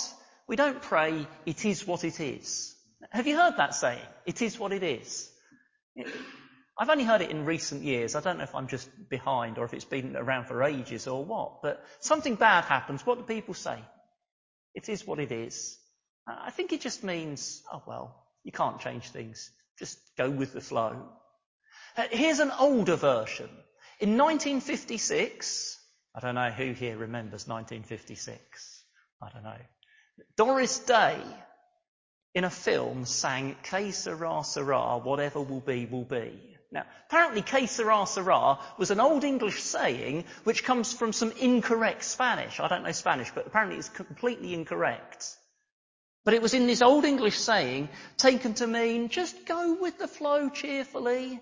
we 0.48 0.56
don't 0.56 0.82
pray, 0.82 1.24
it 1.46 1.64
is 1.64 1.86
what 1.86 2.02
it 2.02 2.18
is. 2.18 2.74
Have 3.12 3.28
you 3.28 3.36
heard 3.36 3.58
that 3.58 3.76
saying? 3.76 4.02
It 4.26 4.42
is 4.42 4.58
what 4.58 4.72
it 4.72 4.82
is. 4.82 5.30
I've 6.76 6.90
only 6.90 7.04
heard 7.04 7.20
it 7.22 7.30
in 7.30 7.44
recent 7.44 7.84
years. 7.84 8.16
I 8.16 8.20
don't 8.20 8.38
know 8.38 8.42
if 8.42 8.56
I'm 8.56 8.66
just 8.66 8.90
behind 9.08 9.58
or 9.58 9.64
if 9.64 9.72
it's 9.72 9.84
been 9.84 10.16
around 10.16 10.46
for 10.46 10.64
ages 10.64 11.06
or 11.06 11.24
what, 11.24 11.62
but 11.62 11.84
something 12.00 12.34
bad 12.34 12.64
happens. 12.64 13.06
What 13.06 13.18
do 13.18 13.24
people 13.24 13.54
say? 13.54 13.78
It 14.74 14.88
is 14.88 15.06
what 15.06 15.20
it 15.20 15.30
is. 15.30 15.78
I 16.26 16.50
think 16.50 16.72
it 16.72 16.80
just 16.80 17.04
means, 17.04 17.62
oh 17.72 17.84
well, 17.86 18.26
you 18.42 18.50
can't 18.50 18.80
change 18.80 19.10
things. 19.10 19.48
Just 19.78 19.96
go 20.16 20.28
with 20.28 20.54
the 20.54 20.60
flow. 20.60 21.08
Uh, 21.98 22.04
here's 22.12 22.38
an 22.38 22.52
older 22.60 22.94
version. 22.94 23.48
In 23.98 24.16
1956, 24.16 25.76
I 26.14 26.20
don't 26.20 26.36
know 26.36 26.50
who 26.50 26.70
here 26.70 26.96
remembers 26.96 27.48
1956. 27.48 28.84
I 29.20 29.28
don't 29.30 29.42
know. 29.42 29.56
Doris 30.36 30.78
Day 30.78 31.20
in 32.36 32.44
a 32.44 32.50
film 32.50 33.04
sang 33.04 33.56
Que 33.64 33.90
sera 33.90 34.44
sera, 34.44 34.98
whatever 34.98 35.40
will 35.40 35.58
be 35.58 35.86
will 35.86 36.04
be. 36.04 36.40
Now, 36.70 36.84
apparently 37.08 37.42
Que 37.42 37.66
sera 37.66 38.06
sera 38.06 38.60
was 38.78 38.92
an 38.92 39.00
old 39.00 39.24
English 39.24 39.60
saying 39.60 40.24
which 40.44 40.62
comes 40.62 40.92
from 40.92 41.12
some 41.12 41.32
incorrect 41.32 42.04
Spanish. 42.04 42.60
I 42.60 42.68
don't 42.68 42.84
know 42.84 42.92
Spanish, 42.92 43.32
but 43.32 43.48
apparently 43.48 43.76
it's 43.76 43.88
completely 43.88 44.54
incorrect. 44.54 45.36
But 46.24 46.34
it 46.34 46.42
was 46.42 46.54
in 46.54 46.68
this 46.68 46.80
old 46.80 47.04
English 47.04 47.38
saying 47.38 47.88
taken 48.16 48.54
to 48.54 48.68
mean 48.68 49.08
just 49.08 49.46
go 49.46 49.78
with 49.80 49.98
the 49.98 50.06
flow 50.06 50.48
cheerfully. 50.48 51.40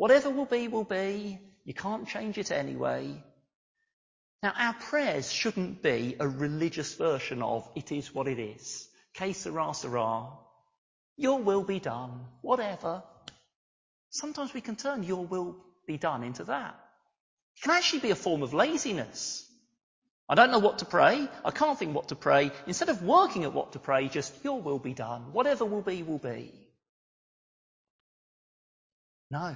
Whatever 0.00 0.30
will 0.30 0.46
be, 0.46 0.66
will 0.66 0.84
be. 0.84 1.38
You 1.66 1.74
can't 1.74 2.08
change 2.08 2.38
it 2.38 2.50
anyway. 2.50 3.22
Now, 4.42 4.54
our 4.56 4.72
prayers 4.72 5.30
shouldn't 5.30 5.82
be 5.82 6.16
a 6.18 6.26
religious 6.26 6.94
version 6.94 7.42
of 7.42 7.68
it 7.76 7.92
is 7.92 8.14
what 8.14 8.26
it 8.26 8.38
is. 8.38 8.88
Que 9.12 9.34
sera, 9.34 9.74
sera. 9.74 10.28
Your 11.18 11.40
will 11.40 11.64
be 11.64 11.80
done. 11.80 12.24
Whatever. 12.40 13.02
Sometimes 14.08 14.54
we 14.54 14.62
can 14.62 14.74
turn 14.74 15.02
your 15.02 15.26
will 15.26 15.54
be 15.86 15.98
done 15.98 16.24
into 16.24 16.44
that. 16.44 16.80
It 17.58 17.62
can 17.64 17.72
actually 17.72 18.00
be 18.00 18.10
a 18.10 18.22
form 18.24 18.42
of 18.42 18.54
laziness. 18.54 19.46
I 20.30 20.34
don't 20.34 20.50
know 20.50 20.60
what 20.60 20.78
to 20.78 20.86
pray. 20.86 21.28
I 21.44 21.50
can't 21.50 21.78
think 21.78 21.94
what 21.94 22.08
to 22.08 22.16
pray. 22.16 22.52
Instead 22.66 22.88
of 22.88 23.02
working 23.02 23.44
at 23.44 23.52
what 23.52 23.72
to 23.72 23.78
pray, 23.78 24.08
just 24.08 24.32
your 24.44 24.62
will 24.62 24.78
be 24.78 24.94
done. 24.94 25.34
Whatever 25.34 25.66
will 25.66 25.82
be, 25.82 26.02
will 26.02 26.24
be. 26.32 26.54
No. 29.30 29.54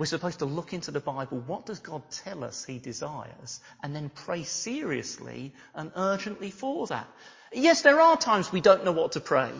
We're 0.00 0.06
supposed 0.06 0.38
to 0.38 0.46
look 0.46 0.72
into 0.72 0.92
the 0.92 0.98
Bible. 0.98 1.40
What 1.46 1.66
does 1.66 1.78
God 1.78 2.02
tell 2.10 2.42
us 2.42 2.64
He 2.64 2.78
desires? 2.78 3.60
And 3.82 3.94
then 3.94 4.08
pray 4.08 4.44
seriously 4.44 5.52
and 5.74 5.92
urgently 5.94 6.50
for 6.50 6.86
that. 6.86 7.06
Yes, 7.52 7.82
there 7.82 8.00
are 8.00 8.16
times 8.16 8.50
we 8.50 8.62
don't 8.62 8.86
know 8.86 8.92
what 8.92 9.12
to 9.12 9.20
pray. 9.20 9.52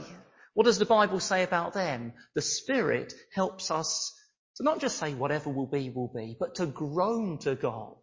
What 0.55 0.64
does 0.64 0.79
the 0.79 0.87
Bible 0.87 1.20
say 1.20 1.42
about 1.42 1.74
them? 1.74 2.14
The 2.35 2.40
Spirit 2.40 3.12
helps 3.35 3.70
us 3.70 4.18
to 4.57 4.62
not 4.62 4.81
just 4.81 4.96
say 4.96 5.12
whatever 5.12 5.50
will 5.50 5.66
be, 5.66 5.90
will 5.90 6.11
be, 6.11 6.38
but 6.40 6.55
to 6.55 6.64
groan 6.64 7.37
to 7.40 7.55
God 7.55 7.98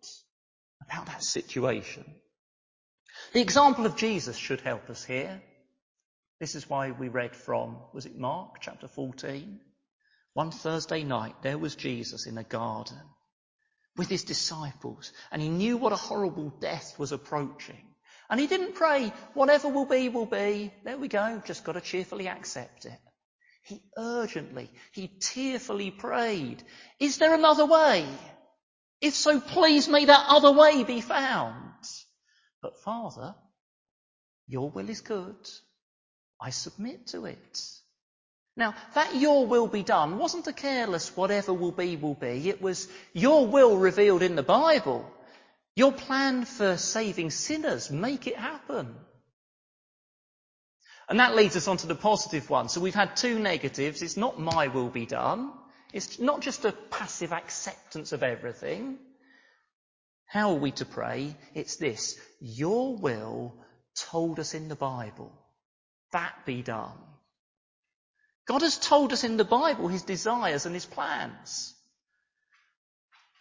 about 0.88 1.08
that 1.08 1.23
situation. 1.23 2.06
The 3.34 3.41
example 3.41 3.88
of 3.88 3.95
Jesus 3.95 4.38
should 4.38 4.62
help 4.62 4.91
us 4.91 5.04
here. 5.04 5.41
This 6.39 6.54
is 6.54 6.69
why 6.69 6.91
we 6.91 7.08
read 7.08 7.36
from, 7.36 7.78
was 7.95 8.06
it 8.06 8.15
Mark 8.15 8.58
chapter 8.62 8.88
14? 8.88 9.60
One 10.38 10.52
Thursday 10.52 11.04
night, 11.04 11.34
there 11.41 11.58
was 11.58 11.76
Jesus 11.76 12.28
in 12.28 12.38
a 12.38 12.43
garden 12.43 13.02
with 13.95 14.08
his 14.08 14.23
disciples, 14.23 15.12
and 15.32 15.41
he 15.41 15.50
knew 15.50 15.78
what 15.78 15.93
a 15.93 15.95
horrible 15.95 16.54
death 16.62 16.93
was 17.00 17.12
approaching. 17.12 17.84
And 18.30 18.39
he 18.39 18.45
didn't 18.45 18.76
pray, 18.76 19.12
whatever 19.34 19.67
will 19.67 19.88
be, 19.88 20.10
will 20.10 20.28
be. 20.28 20.71
There 20.84 21.00
we 21.00 21.08
go, 21.08 21.41
just 21.43 21.63
got 21.63 21.71
to 21.71 21.82
cheerfully 21.82 22.28
accept 22.28 22.86
it. 22.86 23.00
He 23.63 23.82
urgently, 23.97 24.69
he 24.91 25.08
tearfully 25.08 25.89
prayed, 25.89 26.62
is 27.00 27.17
there 27.17 27.34
another 27.34 27.65
way? 27.65 28.06
If 29.02 29.15
so, 29.15 29.39
please 29.39 29.89
may 29.89 30.06
that 30.06 30.26
other 30.28 30.52
way 30.52 30.84
be 30.84 31.02
found. 31.02 31.84
But 32.62 32.80
Father, 32.82 33.34
your 34.47 34.69
will 34.69 34.88
is 34.88 35.02
good. 35.02 35.50
I 36.39 36.52
submit 36.52 37.08
to 37.08 37.26
it. 37.26 37.60
Now, 38.58 38.74
that 38.96 39.15
your 39.15 39.46
will 39.46 39.67
be 39.67 39.84
done 39.84 40.17
wasn't 40.17 40.48
a 40.48 40.54
careless 40.54 41.15
whatever 41.15 41.54
will 41.54 41.72
be, 41.72 41.96
will 41.96 42.15
be. 42.15 42.50
It 42.50 42.60
was 42.60 42.88
your 43.13 43.46
will 43.46 43.78
revealed 43.78 44.24
in 44.24 44.36
the 44.36 44.43
Bible. 44.43 45.10
Your 45.76 45.91
plan 45.91 46.43
for 46.43 46.76
saving 46.76 47.30
sinners. 47.30 47.91
Make 47.91 48.26
it 48.26 48.36
happen. 48.36 48.96
And 51.08 51.20
that 51.20 51.36
leads 51.36 51.56
us 51.56 51.67
on 51.67 51.78
to 51.78 51.88
the 51.88 51.96
positive 51.96 52.50
one. 52.50 52.67
So 52.67 52.82
we've 52.82 52.96
had 52.96 53.15
two 53.15 53.38
negatives. 53.38 54.02
It's 54.02 54.17
not 54.17 54.39
my 54.39 54.70
will 54.70 54.89
be 54.89 55.06
done. 55.06 55.54
It's 55.93 56.20
not 56.20 56.41
just 56.41 56.65
a 56.65 56.72
passive 56.72 57.32
acceptance 57.32 58.12
of 58.12 58.24
everything. 58.24 58.98
How 60.26 60.50
are 60.50 60.60
we 60.60 60.72
to 60.72 60.86
pray? 60.86 61.36
It's 61.54 61.76
this. 61.76 62.20
Your 62.41 62.98
will 62.98 63.54
told 63.96 64.39
us 64.39 64.56
in 64.56 64.67
the 64.67 64.76
Bible. 64.76 65.32
That 66.12 66.34
be 66.46 66.63
done. 66.63 66.98
God 68.48 68.62
has 68.62 68.78
told 68.78 69.14
us 69.14 69.24
in 69.24 69.38
the 69.38 69.46
Bible 69.46 69.88
his 69.88 70.04
desires 70.04 70.66
and 70.66 70.74
his 70.74 70.86
plans. 70.86 71.74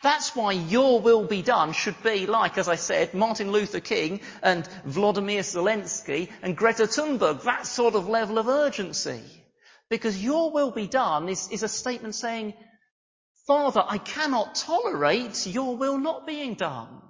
That's 0.02 0.36
why 0.36 0.52
your 0.52 1.00
will 1.00 1.24
be 1.24 1.42
done 1.42 1.72
should 1.72 2.00
be 2.02 2.26
like, 2.26 2.58
as 2.58 2.68
I 2.68 2.74
said, 2.74 3.14
Martin 3.14 3.50
Luther 3.50 3.80
King 3.80 4.20
and 4.42 4.66
Vladimir 4.84 5.40
Zelensky 5.40 6.30
and 6.42 6.56
Greta 6.56 6.84
Thunberg, 6.84 7.42
that 7.44 7.66
sort 7.66 7.94
of 7.94 8.08
level 8.08 8.38
of 8.38 8.48
urgency. 8.48 9.22
Because 9.88 10.22
your 10.22 10.50
will 10.50 10.70
be 10.70 10.86
done 10.86 11.28
is, 11.28 11.48
is 11.50 11.62
a 11.62 11.68
statement 11.68 12.14
saying, 12.14 12.54
Father, 13.46 13.82
I 13.86 13.98
cannot 13.98 14.56
tolerate 14.56 15.46
your 15.46 15.76
will 15.76 15.98
not 15.98 16.26
being 16.26 16.54
done. 16.54 17.00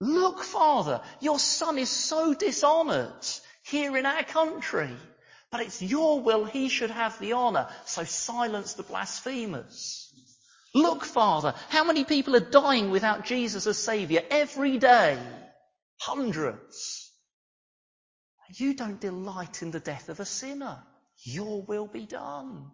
Look, 0.00 0.42
Father, 0.42 1.00
your 1.20 1.38
son 1.38 1.78
is 1.78 1.90
so 1.90 2.34
dishonoured 2.34 3.26
here 3.62 3.96
in 3.96 4.06
our 4.06 4.24
country. 4.24 4.90
But 5.50 5.62
it's 5.62 5.82
your 5.82 6.20
will 6.20 6.44
he 6.44 6.68
should 6.68 6.90
have 6.90 7.18
the 7.18 7.32
honour, 7.32 7.68
so 7.84 8.04
silence 8.04 8.74
the 8.74 8.84
blasphemers. 8.84 10.12
Look, 10.74 11.04
Father, 11.04 11.54
how 11.68 11.82
many 11.84 12.04
people 12.04 12.36
are 12.36 12.40
dying 12.40 12.90
without 12.90 13.24
Jesus 13.24 13.66
as 13.66 13.76
Saviour 13.76 14.22
every 14.30 14.78
day? 14.78 15.18
Hundreds. 15.98 17.10
You 18.54 18.74
don't 18.74 19.00
delight 19.00 19.62
in 19.62 19.72
the 19.72 19.80
death 19.80 20.08
of 20.08 20.20
a 20.20 20.24
sinner. 20.24 20.78
Your 21.24 21.62
will 21.62 21.86
be 21.86 22.06
done. 22.06 22.70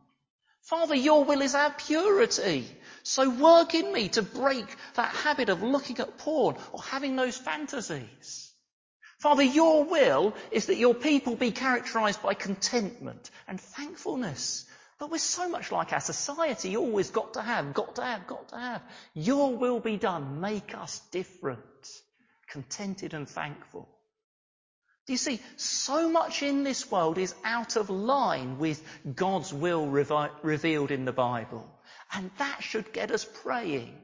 Father, 0.62 0.95
your 0.95 1.25
will 1.25 1.43
is 1.43 1.55
our 1.55 1.71
purity. 1.73 2.67
So 3.03 3.31
work 3.31 3.75
in 3.75 3.93
me 3.93 4.09
to 4.11 4.23
break 4.23 4.67
that 4.95 5.15
habit 5.15 5.49
of 5.49 5.62
looking 5.62 5.99
at 6.01 6.19
porn 6.19 6.57
or 6.73 6.83
having 6.83 7.17
those 7.17 7.37
fantasies. 7.37 8.53
Father, 9.19 9.43
your 9.43 9.85
will 9.85 10.35
is 10.51 10.67
that 10.67 10.77
your 10.77 10.95
people 10.95 11.37
be 11.37 11.51
characterized 11.51 12.23
by 12.23 12.35
contentment 12.35 13.31
and 13.49 13.61
thankfulness. 13.61 14.67
But 14.99 15.11
we're 15.11 15.19
so 15.19 15.49
much 15.49 15.73
like 15.73 15.93
our 15.93 16.01
society, 16.01 16.71
You 16.71 16.81
always 16.81 17.11
got 17.11 17.35
to 17.35 17.43
have, 17.43 17.75
got 17.75 17.97
to 17.97 18.03
have, 18.03 18.27
got 18.27 18.49
to 18.51 18.59
have. 18.59 18.83
Your 19.15 19.57
will 19.57 19.81
be 19.81 19.97
done. 19.97 20.41
Make 20.41 20.77
us 20.77 21.01
different, 21.11 21.61
contented 22.49 23.15
and 23.15 23.29
thankful. 23.29 23.89
Do 25.07 25.13
you 25.13 25.19
see, 25.19 25.41
so 25.57 26.09
much 26.11 26.43
in 26.43 26.65
this 26.65 26.91
world 26.91 27.17
is 27.17 27.35
out 27.45 27.77
of 27.77 27.91
line 27.91 28.59
with 28.59 28.83
God's 29.15 29.53
will 29.53 29.87
revi- 29.87 30.33
revealed 30.43 30.91
in 30.91 31.05
the 31.05 31.13
Bible. 31.13 31.71
And 32.13 32.31
that 32.39 32.63
should 32.63 32.93
get 32.93 33.13
us 33.13 33.25
praying 33.43 33.97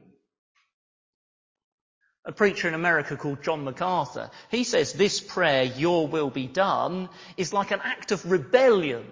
a 2.25 2.31
preacher 2.31 2.67
in 2.67 2.73
America 2.73 3.17
called 3.17 3.43
John 3.43 3.63
MacArthur. 3.63 4.29
He 4.49 4.63
says 4.63 4.93
this 4.93 5.19
prayer, 5.19 5.63
your 5.63 6.07
will 6.07 6.29
be 6.29 6.47
done, 6.47 7.09
is 7.35 7.53
like 7.53 7.71
an 7.71 7.81
act 7.83 8.11
of 8.11 8.29
rebellion 8.29 9.05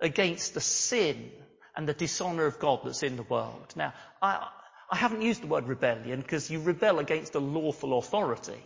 against 0.00 0.54
the 0.54 0.60
sin 0.60 1.30
and 1.76 1.88
the 1.88 1.94
dishonour 1.94 2.46
of 2.46 2.58
God 2.58 2.80
that's 2.84 3.04
in 3.04 3.16
the 3.16 3.22
world. 3.22 3.72
Now, 3.76 3.94
I, 4.20 4.48
I 4.90 4.96
haven't 4.96 5.22
used 5.22 5.42
the 5.42 5.46
word 5.46 5.68
rebellion 5.68 6.20
because 6.20 6.50
you 6.50 6.60
rebel 6.60 6.98
against 6.98 7.36
a 7.36 7.40
lawful 7.40 7.96
authority. 7.98 8.62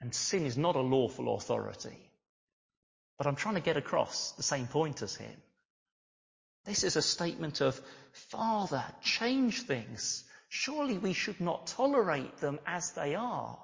And 0.00 0.14
sin 0.14 0.46
is 0.46 0.56
not 0.56 0.76
a 0.76 0.80
lawful 0.80 1.34
authority. 1.34 1.98
But 3.18 3.26
I'm 3.26 3.36
trying 3.36 3.54
to 3.54 3.60
get 3.60 3.76
across 3.76 4.32
the 4.32 4.42
same 4.42 4.66
point 4.66 5.02
as 5.02 5.16
him. 5.16 5.36
This 6.64 6.84
is 6.84 6.96
a 6.96 7.02
statement 7.02 7.60
of, 7.60 7.80
Father, 8.12 8.84
change 9.02 9.62
things 9.62 10.24
Surely 10.56 10.98
we 10.98 11.12
should 11.12 11.40
not 11.40 11.66
tolerate 11.66 12.36
them 12.36 12.60
as 12.64 12.92
they 12.92 13.16
are. 13.16 13.58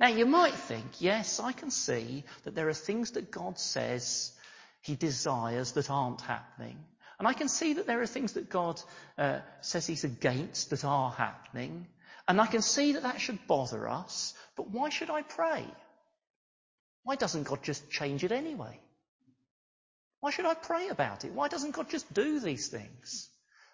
Now 0.00 0.08
you 0.08 0.24
might 0.24 0.54
think, 0.54 1.02
yes, 1.02 1.38
I 1.38 1.52
can 1.52 1.70
see 1.70 2.24
that 2.44 2.54
there 2.54 2.70
are 2.70 2.86
things 2.86 3.10
that 3.10 3.30
God 3.30 3.58
says 3.58 4.32
he 4.80 4.96
desires 4.96 5.72
that 5.72 5.90
aren't 5.90 6.22
happening. 6.22 6.78
And 7.18 7.28
I 7.28 7.34
can 7.34 7.48
see 7.48 7.74
that 7.74 7.86
there 7.86 8.00
are 8.00 8.06
things 8.06 8.32
that 8.32 8.48
God 8.48 8.80
uh, 9.18 9.40
says 9.60 9.86
he's 9.86 10.04
against 10.04 10.70
that 10.70 10.86
are 10.86 11.10
happening. 11.10 11.86
And 12.26 12.40
I 12.40 12.46
can 12.46 12.62
see 12.62 12.92
that 12.92 13.02
that 13.02 13.20
should 13.20 13.46
bother 13.46 13.86
us. 13.86 14.32
But 14.56 14.70
why 14.70 14.88
should 14.88 15.10
I 15.10 15.20
pray? 15.20 15.66
Why 17.02 17.16
doesn't 17.16 17.42
God 17.42 17.62
just 17.62 17.90
change 17.90 18.24
it 18.24 18.32
anyway? 18.32 18.80
Why 20.20 20.30
should 20.30 20.46
I 20.46 20.54
pray 20.54 20.88
about 20.88 21.26
it? 21.26 21.32
Why 21.32 21.48
doesn't 21.48 21.72
God 21.72 21.90
just 21.90 22.10
do 22.14 22.40
these 22.40 22.68
things? 22.68 23.28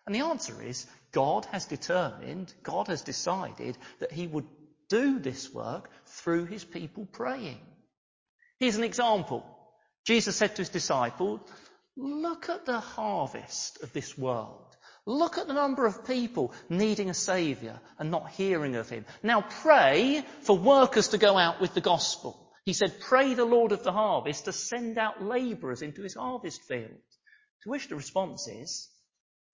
And 0.06 0.14
the 0.14 0.20
answer 0.20 0.62
is 0.62 0.86
God 1.12 1.46
has 1.46 1.66
determined, 1.66 2.52
God 2.62 2.88
has 2.88 3.02
decided 3.02 3.78
that 4.00 4.12
he 4.12 4.26
would 4.26 4.46
do 4.88 5.18
this 5.18 5.52
work 5.52 5.90
through 6.06 6.44
his 6.46 6.64
people 6.64 7.06
praying. 7.06 7.60
Here's 8.58 8.76
an 8.76 8.84
example. 8.84 9.44
Jesus 10.04 10.36
said 10.36 10.54
to 10.56 10.62
his 10.62 10.68
disciples, 10.68 11.40
look 11.96 12.48
at 12.48 12.66
the 12.66 12.80
harvest 12.80 13.82
of 13.82 13.92
this 13.92 14.16
world. 14.18 14.76
Look 15.06 15.38
at 15.38 15.46
the 15.46 15.54
number 15.54 15.86
of 15.86 16.06
people 16.06 16.52
needing 16.68 17.10
a 17.10 17.14
saviour 17.14 17.80
and 17.98 18.10
not 18.10 18.30
hearing 18.30 18.76
of 18.76 18.88
him. 18.88 19.04
Now 19.22 19.42
pray 19.42 20.24
for 20.42 20.56
workers 20.56 21.08
to 21.08 21.18
go 21.18 21.36
out 21.36 21.60
with 21.60 21.74
the 21.74 21.80
gospel. 21.80 22.52
He 22.64 22.72
said, 22.72 23.00
pray 23.00 23.34
the 23.34 23.44
Lord 23.44 23.72
of 23.72 23.84
the 23.84 23.92
harvest 23.92 24.46
to 24.46 24.52
send 24.52 24.96
out 24.96 25.22
labourers 25.22 25.82
into 25.82 26.02
his 26.02 26.14
harvest 26.14 26.62
field. 26.62 26.90
To 27.62 27.70
which 27.70 27.88
the 27.88 27.96
response 27.96 28.48
is, 28.48 28.88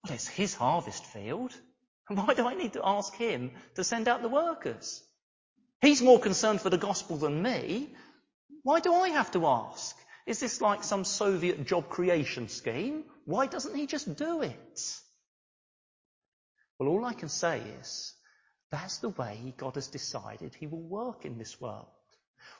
well, 0.05 0.15
it's 0.15 0.29
his 0.29 0.55
harvest 0.55 1.05
field. 1.07 1.53
Why 2.09 2.35
do 2.35 2.47
I 2.47 2.55
need 2.55 2.73
to 2.75 2.83
ask 2.85 3.15
him 3.15 3.53
to 3.75 3.85
send 3.85 4.09
out 4.09 4.23
the 4.23 4.29
workers? 4.29 5.03
He's 5.81 6.03
more 6.03 6.19
concerned 6.19 6.61
for 6.61 6.71
the 6.71 6.79
gospel 6.79 7.17
than 7.17 7.43
me. 7.43 7.95
Why 8.63 8.81
do 8.81 8.93
I 8.95 9.11
have 9.11 9.31
to 9.33 9.47
ask? 9.47 9.97
Is 10.27 10.41
this 10.41 10.61
like 10.61 10.85
some 10.85 11.05
Soviet 11.05 11.67
job 11.67 11.89
creation 11.89 12.49
scheme? 12.49 13.05
Why 13.25 13.47
doesn't 13.47 13.75
he 13.75 13.87
just 13.87 14.17
do 14.17 14.43
it? 14.43 15.01
Well, 16.79 16.89
all 16.89 17.05
I 17.05 17.15
can 17.15 17.29
say 17.29 17.61
is 17.81 18.15
that's 18.71 18.99
the 18.99 19.09
way 19.09 19.55
God 19.57 19.75
has 19.75 19.89
decided 19.89 20.55
he 20.55 20.67
will 20.67 20.83
work 20.83 21.25
in 21.25 21.39
this 21.39 21.61
world. 21.61 21.89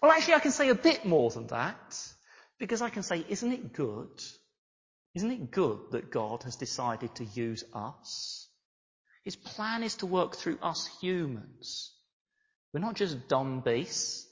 Well, 0.03 0.11
actually, 0.11 0.35
I 0.35 0.41
can 0.41 0.53
say 0.53 0.69
a 0.69 0.75
bit 0.75 1.05
more 1.05 1.31
than 1.31 1.47
that 1.49 1.99
because 2.59 2.83
I 2.83 2.91
can 2.91 3.03
say, 3.03 3.25
isn't 3.29 3.53
it 3.53 3.73
good? 3.73 4.23
Isn't 5.15 5.31
it 5.31 5.51
good 5.51 5.81
that 5.91 6.11
God 6.11 6.45
has 6.45 6.57
decided 6.57 7.15
to 7.17 7.25
use 7.25 7.65
us? 7.75 8.49
His 9.25 9.37
plan 9.37 9.83
is 9.83 9.97
to 9.97 10.07
work 10.07 10.37
through 10.37 10.59
us 10.63 10.89
humans. 11.01 11.93
We're 12.73 12.81
not 12.81 12.95
just 12.95 13.29
dumb 13.29 13.61
beasts. 13.61 14.27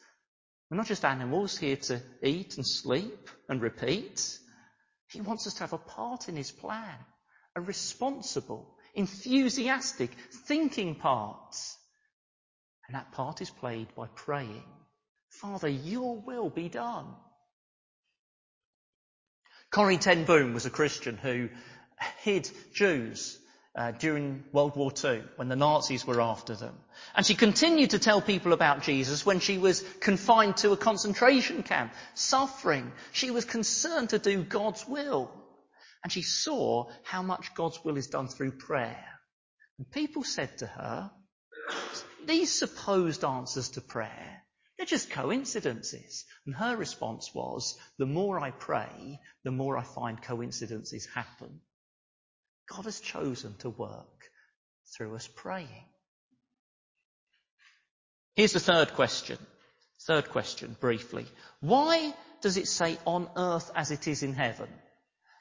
We're 0.71 0.77
not 0.77 0.87
just 0.87 1.05
animals 1.05 1.59
here 1.59 1.77
to 1.77 2.01
eat 2.23 2.57
and 2.57 2.67
sleep 2.67 3.29
and 3.49 3.61
repeat. 3.61 4.39
He 5.09 5.21
wants 5.21 5.47
us 5.47 5.55
to 5.55 5.61
have 5.61 5.73
a 5.73 5.79
part 5.79 6.29
in 6.29 6.37
his 6.37 6.53
plan, 6.53 6.99
a 7.57 7.61
responsible, 7.61 8.77
enthusiastic, 8.95 10.11
thinking 10.47 10.95
part. 10.95 11.57
And 12.87 12.95
that 12.95 13.13
part 13.13 13.41
is 13.41 13.51
played 13.51 13.89
by 13.97 14.07
praying, 14.15 14.65
Father, 15.41 15.69
your 15.69 16.21
will 16.21 16.51
be 16.51 16.69
done. 16.69 17.15
Corrie 19.71 19.99
ten 19.99 20.25
Boom 20.25 20.55
was 20.55 20.67
a 20.67 20.71
Christian 20.71 21.17
who 21.17 21.49
hid 22.19 22.51
Jews 22.73 23.39
uh, 23.75 23.93
during 23.93 24.45
World 24.53 24.77
War 24.77 24.93
II 25.05 25.23
when 25.37 25.49
the 25.49 25.57
Nazis 25.57 26.07
were 26.07 26.21
after 26.21 26.55
them. 26.55 26.75
And 27.15 27.25
she 27.25 27.35
continued 27.35 27.91
to 27.91 27.99
tell 27.99 28.21
people 28.21 28.53
about 28.53 28.83
Jesus 28.83 29.25
when 29.25 29.41
she 29.41 29.59
was 29.59 29.85
confined 30.01 30.57
to 30.59 30.73
a 30.73 30.77
concentration 30.77 31.63
camp, 31.63 31.93
suffering. 32.15 32.91
She 33.13 33.31
was 33.31 33.45
concerned 33.45 34.11
to 34.11 34.19
do 34.19 34.43
God's 34.43 34.87
will. 34.89 35.31
And 36.03 36.13
she 36.13 36.23
saw 36.23 36.91
how 37.05 37.23
much 37.23 37.55
God's 37.55 37.79
will 37.85 37.97
is 37.97 38.09
done 38.09 38.29
through 38.29 38.53
prayer. 38.53 39.05
And 39.79 39.91
people 39.91 40.25
said 40.25 40.59
to 40.59 40.67
her, 40.67 41.11
these 42.27 42.53
supposed 42.53 43.25
answers 43.25 43.71
to 43.71 43.81
prayer, 43.81 44.38
just 44.89 45.11
coincidences. 45.11 46.25
And 46.47 46.55
her 46.55 46.77
response 46.77 47.35
was, 47.35 47.79
the 47.99 48.07
more 48.07 48.41
I 48.41 48.51
pray, 48.51 49.21
the 49.45 49.51
more 49.51 49.77
I 49.77 49.83
find 49.83 50.21
coincidences 50.21 51.07
happen. 51.15 51.61
God 52.69 52.85
has 52.87 53.01
chosen 53.01 53.55
to 53.59 53.71
work 53.71 54.31
through 54.97 55.15
us 55.15 55.29
praying. 55.29 55.85
Here's 58.35 58.53
the 58.53 58.61
third 58.61 58.95
question. 58.95 59.39
Third 60.07 60.31
question, 60.31 60.77
briefly. 60.81 61.27
Why 61.61 62.15
does 62.41 62.57
it 62.57 62.69
say 62.69 62.99
on 63.05 63.29
earth 63.37 63.71
as 63.75 63.91
it 63.91 64.07
is 64.07 64.23
in 64.23 64.35
heaven? 64.35 64.69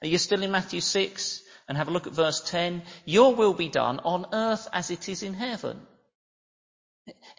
Are 0.02 0.08
you 0.08 0.18
still 0.18 0.44
in 0.44 0.52
Matthew 0.52 0.82
6? 0.82 1.44
And 1.68 1.78
have 1.78 1.90
a 1.90 1.92
look 1.92 2.08
at 2.08 2.14
verse 2.14 2.42
10. 2.42 2.82
Your 3.06 3.36
will 3.36 3.54
be 3.54 3.68
done 3.68 4.00
on 4.00 4.28
earth 4.34 4.68
as 4.72 4.90
it 4.90 5.10
is 5.10 5.22
in 5.22 5.34
heaven. 5.34 5.80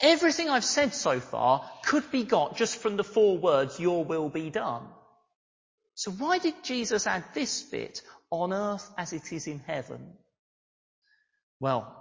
Everything 0.01 0.49
I've 0.49 0.65
said 0.65 0.95
so 0.95 1.21
far 1.21 1.69
could 1.85 2.11
be 2.11 2.25
got 2.25 2.57
just 2.57 2.79
from 2.79 2.97
the 2.97 3.05
four 3.05 3.39
words, 3.39 3.79
your 3.79 4.05
will 4.05 4.29
be 4.29 4.51
done. 4.51 4.87
So 5.95 6.11
why 6.13 6.39
did 6.39 6.63
Jesus 6.63 7.07
add 7.07 7.25
this 7.35 7.63
bit, 7.63 8.03
on 8.31 8.53
earth 8.53 8.89
as 8.97 9.13
it 9.13 9.33
is 9.33 9.47
in 9.47 9.59
heaven? 9.61 10.13
Well, 11.61 11.95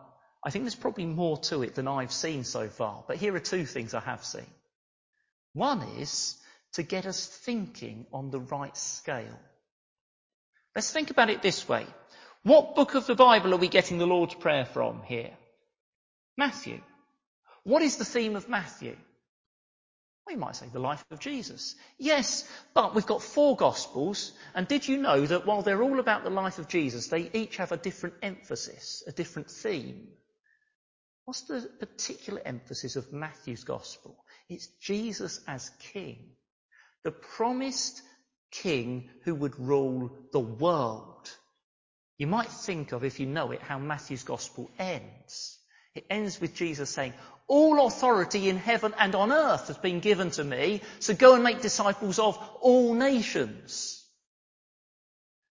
I 0.43 0.49
think 0.49 0.65
there's 0.65 0.75
probably 0.75 1.06
more 1.06 1.38
to 1.38 1.63
it 1.63 1.75
than 1.75 1.88
I've 1.88 2.12
seen 2.12 2.43
so 2.43 2.69
far, 2.69 3.03
but 3.08 3.17
here 3.17 3.36
are 3.36 3.39
two 3.39 3.65
things 3.65 3.93
I 3.93 4.01
have 4.01 4.23
seen. 4.23 4.45
One 5.53 5.82
is 5.99 6.38
to 6.73 6.84
get 6.84 7.06
us 7.06 7.25
thinking 7.25 8.06
on 8.13 8.30
the 8.30 8.39
right 8.39 8.75
scale. 8.77 9.39
Let's 10.75 10.91
think 10.91 11.10
about 11.10 11.32
it 11.32 11.41
this 11.41 11.67
way. 11.67 11.88
What 12.43 12.75
book 12.75 12.93
of 12.93 13.08
the 13.08 13.15
Bible 13.15 13.53
are 13.53 13.58
we 13.58 13.67
getting 13.67 13.97
the 13.97 14.06
Lord's 14.06 14.36
Prayer 14.36 14.65
from 14.65 15.01
here? 15.03 15.32
Matthew. 16.38 16.82
What 17.67 17.82
is 17.82 17.97
the 17.97 18.06
theme 18.06 18.38
of 18.38 18.47
Matthew? 18.47 18.95
We 20.25 20.38
might 20.38 20.56
say 20.56 20.67
the 20.71 20.80
life 20.80 21.03
of 21.12 21.19
Jesus. 21.19 21.75
Yes, 21.97 22.49
but 22.73 22.95
we've 22.95 23.06
got 23.06 23.21
four 23.21 23.58
Gospels, 23.58 24.32
and 24.56 24.65
did 24.69 24.88
you 24.88 24.95
know 24.95 25.25
that 25.25 25.45
while 25.45 25.63
they're 25.63 25.84
all 25.84 25.99
about 25.99 26.23
the 26.23 26.30
life 26.30 26.60
of 26.60 26.69
Jesus, 26.69 27.08
they 27.08 27.30
each 27.34 27.58
have 27.58 27.73
a 27.73 27.77
different 27.77 28.15
emphasis, 28.21 29.03
a 29.06 29.12
different 29.12 29.51
theme? 29.51 30.08
What's 31.25 31.41
the 31.41 31.69
particular 31.77 32.41
emphasis 32.45 32.95
of 32.95 33.12
Matthew's 33.12 33.65
Gospel? 33.65 34.15
It's 34.47 34.67
Jesus 34.80 35.41
as 35.45 35.69
King. 35.91 36.19
The 37.03 37.12
promised 37.12 38.01
king 38.49 39.10
who 39.25 39.36
would 39.36 39.60
rule 39.60 40.10
the 40.32 40.39
world. 40.39 41.30
You 42.17 42.27
might 42.27 42.47
think 42.47 42.93
of, 42.93 43.03
if 43.03 43.19
you 43.19 43.25
know 43.25 43.51
it, 43.51 43.62
how 43.62 43.77
Matthew's 43.77 44.23
gospel 44.23 44.71
ends. 44.80 45.57
It 45.97 46.05
ends 46.12 46.39
with 46.39 46.53
Jesus 46.53 46.91
saying, 46.91 47.13
all 47.47 47.88
authority 47.88 48.49
in 48.49 48.57
heaven 48.57 48.93
and 48.99 49.15
on 49.15 49.31
earth 49.31 49.67
has 49.67 49.77
been 49.77 49.99
given 49.99 50.29
to 50.31 50.43
me, 50.43 50.81
so 50.99 51.15
go 51.15 51.33
and 51.33 51.43
make 51.43 51.62
disciples 51.62 52.19
of 52.19 52.38
all 52.62 52.93
nations. 52.93 54.03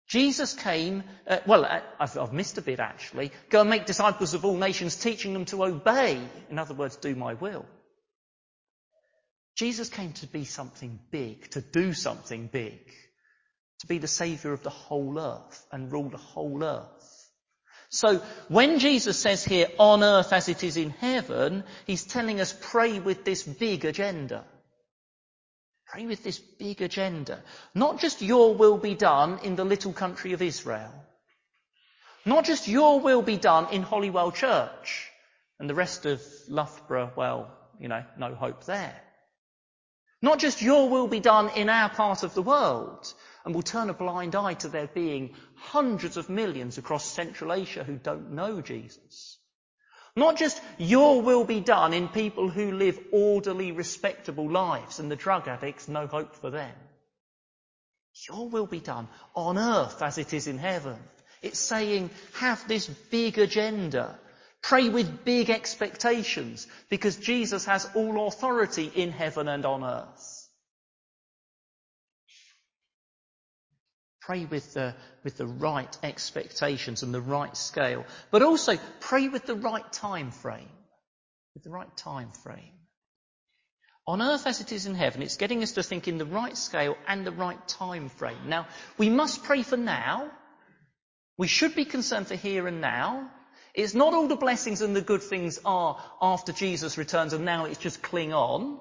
Jesus 0.08 0.52
came, 0.52 1.04
uh, 1.28 1.38
well, 1.46 1.64
uh, 1.64 1.80
I've, 2.00 2.18
I've 2.18 2.32
missed 2.32 2.58
a 2.58 2.62
bit 2.62 2.80
actually. 2.80 3.30
Go 3.50 3.60
and 3.60 3.70
make 3.70 3.86
disciples 3.86 4.34
of 4.34 4.44
all 4.44 4.56
nations, 4.56 4.96
teaching 4.96 5.32
them 5.32 5.44
to 5.46 5.64
obey. 5.64 6.20
In 6.50 6.58
other 6.58 6.74
words, 6.74 6.96
do 6.96 7.14
my 7.14 7.34
will. 7.34 7.64
Jesus 9.56 9.88
came 9.88 10.12
to 10.14 10.26
be 10.26 10.44
something 10.44 10.98
big, 11.10 11.50
to 11.52 11.60
do 11.60 11.92
something 11.92 12.48
big, 12.48 12.80
to 13.80 13.86
be 13.86 13.98
the 13.98 14.08
saviour 14.08 14.52
of 14.52 14.62
the 14.62 14.70
whole 14.70 15.18
earth 15.18 15.66
and 15.70 15.92
rule 15.92 16.10
the 16.10 16.16
whole 16.16 16.64
earth. 16.64 17.01
So 17.92 18.22
when 18.48 18.78
Jesus 18.78 19.18
says 19.18 19.44
here, 19.44 19.68
on 19.78 20.02
earth 20.02 20.32
as 20.32 20.48
it 20.48 20.64
is 20.64 20.78
in 20.78 20.90
heaven, 20.90 21.62
he's 21.86 22.04
telling 22.04 22.40
us 22.40 22.56
pray 22.58 22.98
with 23.00 23.22
this 23.22 23.42
big 23.42 23.84
agenda. 23.84 24.44
Pray 25.86 26.06
with 26.06 26.24
this 26.24 26.38
big 26.38 26.80
agenda. 26.80 27.42
Not 27.74 28.00
just 28.00 28.22
your 28.22 28.54
will 28.54 28.78
be 28.78 28.94
done 28.94 29.40
in 29.44 29.56
the 29.56 29.64
little 29.64 29.92
country 29.92 30.32
of 30.32 30.40
Israel. 30.40 30.90
Not 32.24 32.46
just 32.46 32.66
your 32.66 32.98
will 33.00 33.20
be 33.20 33.36
done 33.36 33.68
in 33.70 33.82
Holywell 33.82 34.32
Church 34.32 35.10
and 35.60 35.68
the 35.68 35.74
rest 35.74 36.06
of 36.06 36.22
Loughborough, 36.48 37.12
well, 37.14 37.54
you 37.78 37.88
know, 37.88 38.04
no 38.16 38.34
hope 38.34 38.64
there. 38.64 38.98
Not 40.22 40.38
just 40.38 40.62
your 40.62 40.88
will 40.88 41.08
be 41.08 41.20
done 41.20 41.50
in 41.50 41.68
our 41.68 41.90
part 41.90 42.22
of 42.22 42.32
the 42.32 42.42
world, 42.42 43.12
and 43.44 43.54
we'll 43.54 43.62
turn 43.62 43.90
a 43.90 43.94
blind 43.94 44.34
eye 44.34 44.54
to 44.54 44.68
there 44.68 44.86
being 44.86 45.34
hundreds 45.54 46.16
of 46.16 46.28
millions 46.28 46.78
across 46.78 47.04
Central 47.04 47.52
Asia 47.52 47.84
who 47.84 47.96
don't 47.96 48.32
know 48.32 48.60
Jesus. 48.60 49.38
Not 50.14 50.36
just 50.36 50.60
your 50.78 51.22
will 51.22 51.44
be 51.44 51.60
done 51.60 51.94
in 51.94 52.08
people 52.08 52.50
who 52.50 52.72
live 52.72 52.98
orderly, 53.12 53.72
respectable 53.72 54.50
lives 54.50 54.98
and 54.98 55.10
the 55.10 55.16
drug 55.16 55.48
addicts, 55.48 55.88
no 55.88 56.06
hope 56.06 56.34
for 56.36 56.50
them. 56.50 56.74
Your 58.28 58.48
will 58.48 58.66
be 58.66 58.80
done 58.80 59.08
on 59.34 59.56
earth 59.56 60.02
as 60.02 60.18
it 60.18 60.34
is 60.34 60.46
in 60.46 60.58
heaven. 60.58 60.98
It's 61.40 61.58
saying, 61.58 62.10
have 62.34 62.68
this 62.68 62.86
big 62.86 63.38
agenda. 63.38 64.18
Pray 64.60 64.90
with 64.90 65.24
big 65.24 65.50
expectations 65.50 66.66
because 66.88 67.16
Jesus 67.16 67.64
has 67.64 67.88
all 67.94 68.28
authority 68.28 68.92
in 68.94 69.10
heaven 69.10 69.48
and 69.48 69.64
on 69.64 69.82
earth. 69.82 70.41
Pray 74.26 74.44
with 74.44 74.74
the, 74.74 74.94
with 75.24 75.36
the 75.36 75.46
right 75.46 75.96
expectations 76.02 77.02
and 77.02 77.12
the 77.12 77.20
right 77.20 77.56
scale, 77.56 78.04
but 78.30 78.42
also 78.42 78.78
pray 79.00 79.28
with 79.28 79.46
the 79.46 79.56
right 79.56 79.92
time 79.92 80.30
frame. 80.30 80.68
With 81.54 81.64
the 81.64 81.70
right 81.70 81.94
time 81.96 82.30
frame. 82.44 82.72
On 84.06 84.22
earth 84.22 84.46
as 84.46 84.60
it 84.60 84.72
is 84.72 84.86
in 84.86 84.94
heaven, 84.94 85.22
it's 85.22 85.36
getting 85.36 85.62
us 85.62 85.72
to 85.72 85.82
think 85.82 86.08
in 86.08 86.18
the 86.18 86.26
right 86.26 86.56
scale 86.56 86.96
and 87.06 87.24
the 87.26 87.32
right 87.32 87.68
time 87.68 88.08
frame. 88.08 88.48
Now, 88.48 88.66
we 88.98 89.10
must 89.10 89.44
pray 89.44 89.62
for 89.62 89.76
now. 89.76 90.30
We 91.36 91.46
should 91.46 91.74
be 91.74 91.84
concerned 91.84 92.28
for 92.28 92.34
here 92.34 92.66
and 92.66 92.80
now. 92.80 93.30
It's 93.74 93.94
not 93.94 94.12
all 94.12 94.28
the 94.28 94.36
blessings 94.36 94.82
and 94.82 94.94
the 94.94 95.00
good 95.00 95.22
things 95.22 95.58
are 95.64 95.98
after 96.20 96.52
Jesus 96.52 96.98
returns 96.98 97.32
and 97.32 97.44
now 97.44 97.64
it's 97.64 97.78
just 97.78 98.02
cling 98.02 98.32
on. 98.32 98.78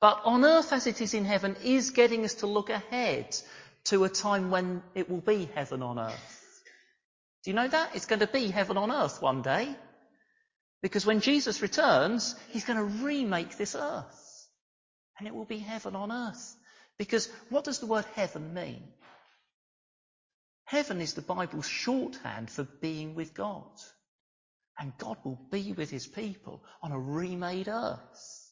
But 0.00 0.22
on 0.24 0.44
earth 0.44 0.72
as 0.72 0.86
it 0.86 1.00
is 1.00 1.12
in 1.12 1.24
heaven 1.24 1.56
is 1.62 1.90
getting 1.90 2.24
us 2.24 2.34
to 2.34 2.46
look 2.46 2.70
ahead 2.70 3.36
to 3.90 4.04
a 4.04 4.08
time 4.08 4.50
when 4.50 4.82
it 4.94 5.10
will 5.10 5.20
be 5.20 5.48
heaven 5.54 5.82
on 5.82 5.98
earth. 5.98 6.62
Do 7.44 7.50
you 7.50 7.54
know 7.54 7.68
that? 7.68 7.94
It's 7.94 8.06
going 8.06 8.20
to 8.20 8.26
be 8.26 8.48
heaven 8.48 8.76
on 8.76 8.90
earth 8.90 9.22
one 9.22 9.42
day. 9.42 9.74
Because 10.82 11.04
when 11.04 11.20
Jesus 11.20 11.62
returns, 11.62 12.34
he's 12.50 12.64
going 12.64 12.78
to 12.78 13.04
remake 13.04 13.56
this 13.56 13.74
earth. 13.74 14.48
And 15.18 15.28
it 15.28 15.34
will 15.34 15.44
be 15.44 15.58
heaven 15.58 15.94
on 15.96 16.10
earth. 16.10 16.56
Because 16.98 17.28
what 17.48 17.64
does 17.64 17.78
the 17.78 17.86
word 17.86 18.04
heaven 18.14 18.54
mean? 18.54 18.82
Heaven 20.64 21.00
is 21.00 21.14
the 21.14 21.22
Bible's 21.22 21.68
shorthand 21.68 22.48
for 22.50 22.64
being 22.64 23.14
with 23.14 23.34
God. 23.34 23.70
And 24.78 24.96
God 24.98 25.18
will 25.24 25.40
be 25.50 25.72
with 25.72 25.90
his 25.90 26.06
people 26.06 26.62
on 26.82 26.92
a 26.92 26.98
remade 26.98 27.68
earth. 27.68 28.50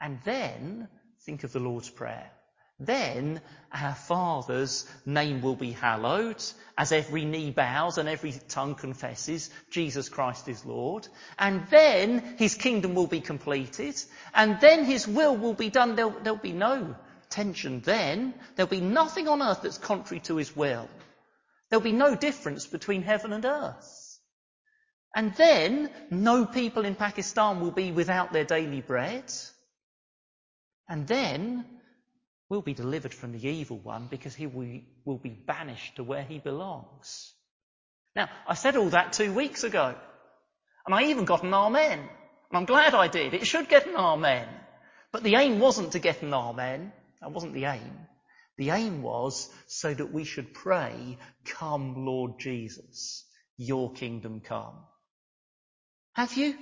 And 0.00 0.18
then, 0.24 0.88
think 1.24 1.44
of 1.44 1.52
the 1.52 1.60
Lord's 1.60 1.90
Prayer. 1.90 2.30
Then 2.78 3.40
our 3.72 3.94
Father's 3.94 4.86
name 5.06 5.40
will 5.40 5.56
be 5.56 5.72
hallowed 5.72 6.42
as 6.76 6.92
every 6.92 7.24
knee 7.24 7.50
bows 7.50 7.96
and 7.96 8.06
every 8.08 8.32
tongue 8.48 8.74
confesses 8.74 9.48
Jesus 9.70 10.10
Christ 10.10 10.46
is 10.48 10.64
Lord. 10.64 11.08
And 11.38 11.66
then 11.68 12.36
his 12.36 12.54
kingdom 12.54 12.94
will 12.94 13.06
be 13.06 13.22
completed. 13.22 13.96
And 14.34 14.60
then 14.60 14.84
his 14.84 15.08
will 15.08 15.36
will 15.36 15.54
be 15.54 15.70
done. 15.70 15.96
There'll, 15.96 16.14
there'll 16.22 16.38
be 16.38 16.52
no 16.52 16.94
tension 17.30 17.80
then. 17.80 18.34
There'll 18.54 18.68
be 18.68 18.82
nothing 18.82 19.26
on 19.26 19.40
earth 19.40 19.62
that's 19.62 19.78
contrary 19.78 20.20
to 20.24 20.36
his 20.36 20.54
will. 20.54 20.88
There'll 21.70 21.82
be 21.82 21.92
no 21.92 22.14
difference 22.14 22.66
between 22.66 23.02
heaven 23.02 23.32
and 23.32 23.44
earth. 23.44 24.18
And 25.14 25.34
then 25.34 25.90
no 26.10 26.44
people 26.44 26.84
in 26.84 26.94
Pakistan 26.94 27.60
will 27.60 27.70
be 27.70 27.90
without 27.90 28.34
their 28.34 28.44
daily 28.44 28.82
bread. 28.82 29.32
And 30.90 31.06
then 31.06 31.64
will 32.48 32.62
be 32.62 32.74
delivered 32.74 33.12
from 33.12 33.32
the 33.32 33.48
evil 33.48 33.78
one 33.78 34.06
because 34.08 34.34
he 34.34 34.46
will 34.46 35.18
be 35.18 35.30
banished 35.30 35.96
to 35.96 36.04
where 36.04 36.22
he 36.22 36.38
belongs. 36.38 37.32
Now, 38.14 38.28
I 38.46 38.54
said 38.54 38.76
all 38.76 38.90
that 38.90 39.12
two 39.12 39.32
weeks 39.32 39.64
ago, 39.64 39.94
and 40.86 40.94
I 40.94 41.04
even 41.04 41.24
got 41.24 41.42
an 41.42 41.52
amen. 41.52 41.98
And 41.98 42.56
I'm 42.56 42.64
glad 42.64 42.94
I 42.94 43.08
did. 43.08 43.34
It 43.34 43.46
should 43.46 43.68
get 43.68 43.86
an 43.86 43.96
amen. 43.96 44.48
But 45.12 45.22
the 45.22 45.34
aim 45.34 45.58
wasn't 45.58 45.92
to 45.92 45.98
get 45.98 46.22
an 46.22 46.32
amen. 46.32 46.92
That 47.20 47.32
wasn't 47.32 47.54
the 47.54 47.64
aim. 47.64 48.06
The 48.56 48.70
aim 48.70 49.02
was 49.02 49.50
so 49.66 49.92
that 49.92 50.12
we 50.12 50.24
should 50.24 50.54
pray, 50.54 51.18
Come, 51.44 52.06
Lord 52.06 52.38
Jesus, 52.38 53.24
your 53.58 53.92
kingdom 53.92 54.40
come. 54.40 54.76
Have 56.14 56.34
you, 56.34 56.56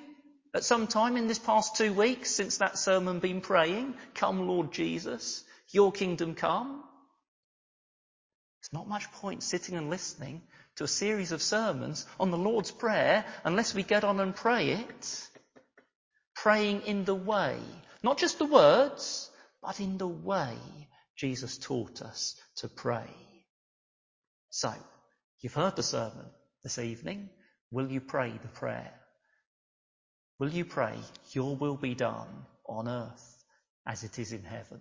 at 0.55 0.64
some 0.64 0.88
time 0.88 1.16
in 1.16 1.29
this 1.29 1.38
past 1.38 1.77
two 1.77 1.92
weeks 1.92 2.31
since 2.31 2.59
that 2.59 2.79
sermon, 2.79 3.20
been 3.20 3.40
praying, 3.40 3.94
Come, 4.14 4.49
Lord 4.49 4.73
Jesus? 4.73 5.43
Your 5.75 5.91
kingdom 5.91 6.37
come. 6.37 6.85
There's 8.61 8.73
not 8.73 8.89
much 8.89 9.11
point 9.11 9.43
sitting 9.43 9.75
and 9.75 9.91
listening 9.91 10.43
to 10.77 10.85
a 10.85 10.89
series 10.89 11.33
of 11.33 11.43
sermons 11.43 12.07
on 12.21 12.31
the 12.31 12.39
Lord's 12.39 12.71
Prayer 12.71 13.25
unless 13.43 13.75
we 13.75 13.83
get 13.83 14.05
on 14.05 14.21
and 14.21 14.37
pray 14.37 14.71
it. 14.71 15.29
Praying 16.37 16.83
in 16.83 17.05
the 17.05 17.15
way, 17.15 17.59
not 18.05 18.19
just 18.19 18.39
the 18.39 18.47
words, 18.47 19.29
but 19.61 19.81
in 19.81 19.99
the 19.99 20.07
way 20.07 20.57
Jesus 21.17 21.59
taught 21.59 22.03
us 22.03 22.37
to 22.59 22.69
pray. 22.69 23.11
So, 24.51 24.73
you've 25.41 25.55
heard 25.55 25.75
the 25.75 25.83
sermon 25.83 26.27
this 26.63 26.79
evening. 26.79 27.31
Will 27.73 27.91
you 27.91 28.01
pray 28.01 28.31
the 28.31 28.49
prayer? 28.49 28.93
Will 30.39 30.51
you 30.51 30.65
pray, 30.65 30.97
Your 31.33 31.57
will 31.57 31.77
be 31.77 31.97
done 31.97 32.47
on 32.65 32.87
earth 32.87 33.45
as 33.89 34.05
it 34.05 34.21
is 34.21 34.33
in 34.33 34.45
heaven? 34.45 34.81